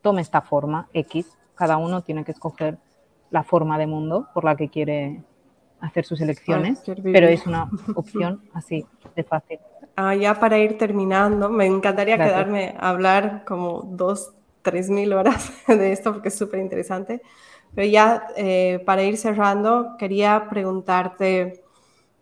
tome 0.02 0.22
esta 0.22 0.42
forma 0.42 0.88
X. 0.94 1.34
Cada 1.56 1.78
uno 1.78 2.02
tiene 2.02 2.24
que 2.24 2.32
escoger 2.32 2.78
la 3.30 3.44
forma 3.44 3.78
de 3.78 3.88
mundo 3.88 4.28
por 4.34 4.44
la 4.44 4.56
que 4.56 4.70
quiere 4.70 5.24
hacer 5.80 6.06
sus 6.06 6.22
elecciones, 6.22 6.82
pero 7.04 7.28
es 7.28 7.46
una 7.46 7.70
opción 7.96 8.42
así 8.54 8.86
de 9.16 9.24
fácil. 9.24 9.60
Ah, 9.96 10.16
ya 10.16 10.40
para 10.40 10.58
ir 10.60 10.78
terminando, 10.78 11.50
me 11.50 11.66
encantaría 11.66 12.18
quedarme 12.18 12.76
a 12.80 12.90
hablar 12.90 13.44
como 13.46 13.82
dos, 13.84 14.34
tres 14.62 14.90
mil 14.90 15.14
horas 15.14 15.52
de 15.68 15.92
esto 15.92 16.14
porque 16.14 16.30
es 16.30 16.38
súper 16.38 16.60
interesante, 16.60 17.22
pero 17.76 17.88
ya 17.88 18.28
eh, 18.36 18.82
para 18.86 19.04
ir 19.04 19.18
cerrando, 19.18 19.96
quería 19.98 20.48
preguntarte 20.50 21.64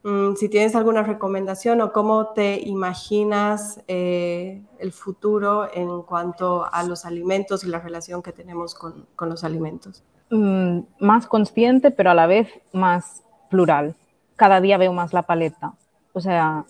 Mm, 0.05 0.35
si 0.35 0.49
tienes 0.49 0.75
alguna 0.75 1.01
recomendación 1.01 1.81
o 1.81 1.91
cómo 1.91 2.27
te 2.33 2.61
imaginas 2.61 3.81
eh, 3.87 4.63
el 4.77 4.93
futuro 4.93 5.67
en 5.73 6.03
cuanto 6.03 6.71
a 6.71 6.83
los 6.83 7.05
alimentos 7.05 7.63
y 7.63 7.69
la 7.69 7.79
relación 7.79 8.21
que 8.21 8.31
tenemos 8.31 8.75
con, 8.75 9.07
los 9.21 9.43
alimentos. 9.43 10.03
Mm, 10.29 10.79
más 10.99 11.27
consciente, 11.27 11.91
pero 11.91 12.11
a 12.11 12.15
la 12.15 12.27
vez 12.27 12.49
más 12.73 13.23
plural. 13.49 13.95
Cada 14.35 14.59
día 14.59 14.77
veo 14.77 14.91
más 14.91 15.13
la 15.13 15.23
paleta. 15.23 15.73
O 16.13 16.19
sea, 16.19 16.65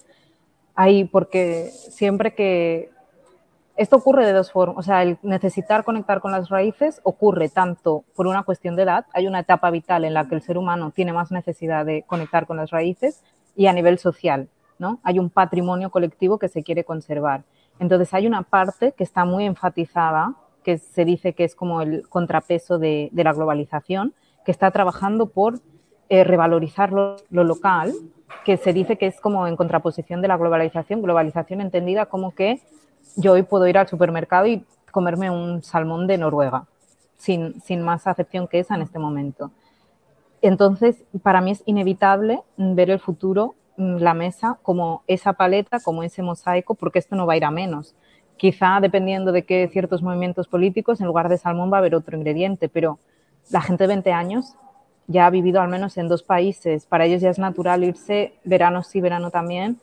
ahí 0.76 1.06
porque 1.06 1.70
siempre 1.72 2.34
que... 2.34 2.90
Esto 3.78 3.98
ocurre 3.98 4.26
de 4.26 4.32
dos 4.32 4.54
formas, 4.54 4.78
o 4.78 4.84
sea, 4.84 5.04
el 5.04 5.18
necesitar 5.22 5.84
conectar 5.84 6.22
con 6.22 6.32
las 6.32 6.48
raíces 6.48 7.02
ocurre 7.04 7.50
tanto 7.50 8.06
por 8.16 8.26
una 8.26 8.44
cuestión 8.44 8.78
de 8.78 8.84
edad, 8.84 9.06
hay 9.12 9.28
una 9.28 9.42
etapa 9.42 9.70
vital 9.70 10.06
en 10.06 10.14
la 10.14 10.30
que 10.30 10.36
el 10.36 10.42
ser 10.42 10.58
humano 10.58 10.92
tiene 10.92 11.12
más 11.12 11.30
necesidad 11.30 11.86
de 11.86 12.04
conectar 12.04 12.48
con 12.48 12.56
las 12.56 12.70
raíces, 12.70 13.22
y 13.56 13.68
a 13.68 13.74
nivel 13.74 13.98
social, 13.98 14.50
¿no? 14.78 15.00
Hay 15.04 15.20
un 15.20 15.30
patrimonio 15.30 15.90
colectivo 15.90 16.38
que 16.38 16.50
se 16.50 16.64
quiere 16.64 16.84
conservar. 16.84 17.44
Entonces 17.80 18.14
hay 18.14 18.28
una 18.28 18.44
parte 18.44 18.92
que 18.92 19.04
está 19.04 19.26
muy 19.26 19.46
enfatizada, 19.46 20.36
que 20.66 20.80
se 20.80 21.06
dice 21.06 21.34
que 21.34 21.44
es 21.44 21.56
como 21.56 21.84
el 21.84 22.10
contrapeso 22.10 22.80
de, 22.80 23.12
la 23.14 23.34
globalización, 23.34 24.16
que 24.44 24.52
está 24.52 24.72
trabajando 24.72 25.28
por 25.28 25.60
eh, 26.10 26.24
revalorizar 26.24 26.92
lo, 26.92 27.18
local, 27.30 27.94
que 28.44 28.58
se 28.58 28.74
dice 28.74 28.98
que 28.98 29.06
es 29.06 29.22
como 29.22 29.46
en 29.46 29.56
contraposición 29.56 30.24
de 30.24 30.28
la 30.28 30.38
globalización, 30.38 31.04
globalización 31.04 31.62
entendida 31.62 32.08
como 32.08 32.34
que 32.34 32.62
yo 33.16 33.34
hoy 33.34 33.44
puedo 33.44 33.68
ir 33.68 33.78
al 33.78 33.88
supermercado 33.88 34.48
y 34.48 34.66
comerme 34.90 35.30
un 35.30 35.62
salmón 35.62 36.08
de 36.08 36.18
Noruega, 36.18 36.66
sin, 37.16 37.62
sin 37.62 37.84
más 37.84 38.08
acepción 38.08 38.48
que 38.48 38.58
esa 38.58 38.74
en 38.74 38.82
este 38.82 38.98
momento. 38.98 39.52
Entonces, 40.42 41.04
para 41.22 41.42
mí 41.42 41.52
es 41.52 41.62
inevitable 41.68 42.42
ver 42.58 42.90
el 42.90 43.00
futuro, 43.00 43.54
mm, 43.78 43.98
la 43.98 44.16
mesa, 44.16 44.58
como 44.64 45.04
esa 45.06 45.34
paleta, 45.34 45.80
como 45.80 46.02
ese 46.02 46.24
mosaico, 46.24 46.74
porque 46.74 46.98
esto 46.98 47.16
no 47.16 47.28
va 47.28 47.34
a 47.34 47.38
ir 47.38 47.46
a 47.46 47.52
menos. 47.52 47.96
Quizá 48.38 48.80
dependiendo 48.82 49.32
de 49.32 49.44
qué 49.44 49.70
ciertos 49.72 50.02
movimientos 50.02 50.48
políticos, 50.48 51.00
en 51.00 51.08
lugar 51.08 51.30
de 51.30 51.38
salmón 51.38 51.72
va 51.72 51.78
a 51.78 51.80
haber 51.80 51.96
otro 51.96 52.18
ingrediente, 52.18 52.70
pero 52.70 53.00
la 53.50 53.62
gente 53.62 53.84
de 53.84 53.88
20 53.88 54.12
años 54.12 54.56
ya 55.08 55.28
ha 55.28 55.30
vivido 55.30 55.62
al 55.62 55.70
menos 55.70 55.98
en 55.98 56.08
dos 56.08 56.24
países. 56.24 56.86
Para 56.86 57.06
ellos 57.06 57.22
ya 57.22 57.30
es 57.30 57.40
natural 57.40 57.84
irse 57.84 58.34
verano 58.44 58.84
sí, 58.84 59.02
verano 59.02 59.32
también 59.32 59.80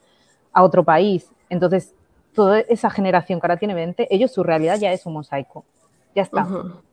a 0.51 0.63
otro 0.63 0.83
país. 0.83 1.29
Entonces, 1.49 1.93
toda 2.33 2.59
esa 2.61 2.89
generación 2.89 3.39
que 3.39 3.45
ahora 3.45 3.57
tiene 3.57 3.73
20, 3.73 4.13
ellos 4.13 4.31
su 4.31 4.43
realidad 4.43 4.77
ya 4.79 4.91
es 4.91 5.05
un 5.05 5.13
mosaico. 5.13 5.63
Ya 6.15 6.23
está. 6.23 6.47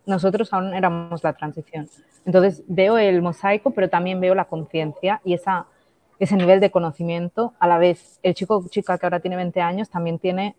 Nosotros 0.07 0.53
aún 0.53 0.73
éramos 0.75 1.23
la 1.23 1.33
transición. 1.35 1.89
Entonces 2.25 2.63
veo 2.67 2.99
el 2.99 3.21
mosaico, 3.23 3.71
pero 3.71 3.89
también 3.89 4.21
veo 4.21 4.35
la 4.35 4.47
conciencia 4.47 5.21
y 5.25 5.35
esa, 5.35 5.67
ese 6.19 6.37
nivel 6.37 6.61
de 6.61 6.71
conocimiento. 6.71 7.53
A 7.59 7.67
la 7.67 7.79
vez, 7.79 8.19
el 8.23 8.35
chico 8.35 8.57
o 8.57 8.69
chica 8.69 8.97
que 8.99 9.07
ahora 9.07 9.21
tiene 9.21 9.37
20 9.37 9.61
años 9.61 9.91
también 9.91 10.19
tiene 10.19 10.57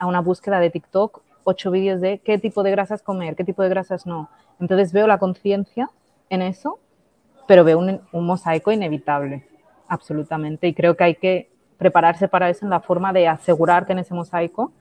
a 0.00 0.06
una 0.06 0.20
búsqueda 0.20 0.58
de 0.58 0.70
TikTok 0.70 1.22
ocho 1.44 1.70
vídeos 1.70 2.00
de 2.00 2.18
qué 2.18 2.38
tipo 2.38 2.62
de 2.62 2.70
grasas 2.70 3.02
comer, 3.02 3.36
qué 3.36 3.44
tipo 3.44 3.62
de 3.62 3.68
grasas 3.68 4.06
no. 4.06 4.28
Entonces 4.58 4.92
veo 4.92 5.06
la 5.06 5.18
conciencia 5.18 5.90
en 6.28 6.42
eso, 6.42 6.78
pero 7.46 7.64
veo 7.64 7.78
un, 7.78 8.00
un 8.12 8.26
mosaico 8.26 8.72
inevitable, 8.72 9.46
absolutamente. 9.88 10.68
Y 10.68 10.74
creo 10.74 10.96
que 10.96 11.04
hay 11.04 11.14
que 11.14 11.50
prepararse 11.78 12.28
para 12.28 12.48
eso 12.50 12.64
en 12.64 12.70
la 12.70 12.80
forma 12.80 13.12
de 13.12 13.28
asegurar 13.28 13.86
que 13.86 13.92
en 13.92 14.00
ese 14.00 14.14
mosaico 14.14 14.72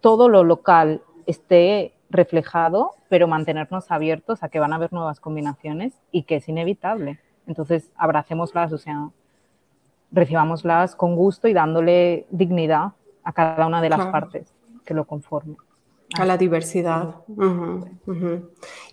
todo 0.00 0.28
lo 0.28 0.44
local 0.44 1.02
esté 1.26 1.92
reflejado, 2.08 2.92
pero 3.08 3.26
mantenernos 3.26 3.90
abiertos 3.90 4.42
a 4.42 4.48
que 4.48 4.60
van 4.60 4.72
a 4.72 4.76
haber 4.76 4.92
nuevas 4.92 5.18
combinaciones 5.18 5.92
y 6.12 6.22
que 6.22 6.36
es 6.36 6.48
inevitable. 6.48 7.18
Entonces, 7.48 7.90
abracémoslas, 7.96 8.72
o 8.72 8.78
sea, 8.78 9.10
recibámoslas 10.12 10.94
con 10.94 11.16
gusto 11.16 11.48
y 11.48 11.52
dándole 11.52 12.26
dignidad 12.30 12.92
a 13.24 13.32
cada 13.32 13.66
una 13.66 13.82
de 13.82 13.88
las 13.88 14.06
partes 14.06 14.55
que 14.86 14.94
lo 14.94 15.04
conformen. 15.04 15.58
A 16.16 16.24
la 16.24 16.38
diversidad. 16.38 17.16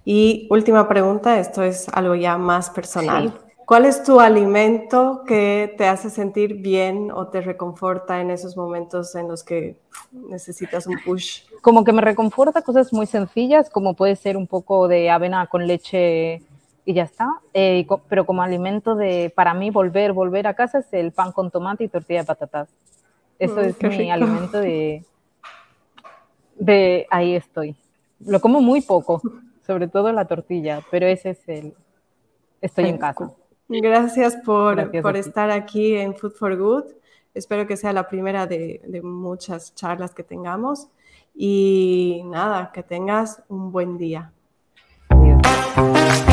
Y 0.04 0.48
última 0.50 0.90
pregunta, 0.90 1.40
esto 1.40 1.64
es 1.64 1.88
algo 1.90 2.16
ya 2.16 2.38
más 2.38 2.70
personal. 2.72 3.40
¿Cuál 3.66 3.86
es 3.86 4.04
tu 4.04 4.20
alimento 4.20 5.24
que 5.26 5.74
te 5.78 5.88
hace 5.88 6.10
sentir 6.10 6.56
bien 6.56 7.12
o 7.12 7.28
te 7.28 7.40
reconforta 7.40 8.20
en 8.20 8.30
esos 8.30 8.58
momentos 8.58 9.16
en 9.16 9.30
los 9.30 9.44
que 9.44 9.78
necesitas 10.12 10.86
un 10.86 10.98
push? 11.06 11.44
Como 11.62 11.84
que 11.84 11.94
me 11.94 12.02
reconforta 12.02 12.62
cosas 12.62 12.92
muy 12.92 13.06
sencillas, 13.06 13.70
como 13.70 13.94
puede 13.94 14.16
ser 14.18 14.36
un 14.36 14.48
poco 14.48 14.88
de 14.88 15.10
avena 15.10 15.48
con 15.48 15.66
leche 15.66 16.42
y 16.84 16.94
ya 16.94 17.04
está. 17.04 17.30
Eh, 17.54 17.88
pero 18.10 18.26
como 18.26 18.42
alimento 18.42 18.96
de, 18.96 19.32
para 19.34 19.54
mí, 19.54 19.70
volver, 19.70 20.12
volver 20.12 20.48
a 20.48 20.56
casa 20.56 20.80
es 20.80 20.92
el 20.92 21.14
pan 21.14 21.32
con 21.32 21.50
tomate 21.50 21.86
y 21.86 21.88
tortilla 21.88 22.22
de 22.22 22.26
patatas. 22.26 22.70
Eso 23.40 23.62
es 23.62 23.82
mi 23.82 24.12
alimento 24.12 24.60
de, 24.60 25.06
de 26.56 27.08
ahí 27.10 27.36
estoy. 27.36 27.76
Lo 28.20 28.40
como 28.40 28.62
muy 28.62 28.82
poco, 28.82 29.22
sobre 29.66 29.88
todo 29.88 30.12
la 30.12 30.26
tortilla, 30.26 30.82
pero 30.92 31.06
ese 31.08 31.32
es 31.32 31.48
el, 31.48 31.74
estoy 32.62 32.86
en 32.86 32.98
casa. 32.98 33.32
Gracias 33.68 34.36
por, 34.46 34.80
estar 35.16 35.50
aquí 35.50 35.96
en 35.96 36.16
Food 36.16 36.34
for 36.34 36.56
Good. 36.56 36.86
Espero 37.34 37.66
que 37.66 37.78
sea 37.78 37.94
la 37.94 38.08
primera 38.08 38.46
de, 38.46 38.82
de 38.86 39.02
muchas 39.02 39.74
charlas 39.74 40.14
que 40.14 40.24
tengamos. 40.24 40.88
Y 41.36 42.22
nada, 42.26 42.72
que 42.72 42.84
tengas 42.84 43.42
un 43.48 43.72
buen 43.72 43.98
día. 43.98 44.32
Adiós. 45.10 46.24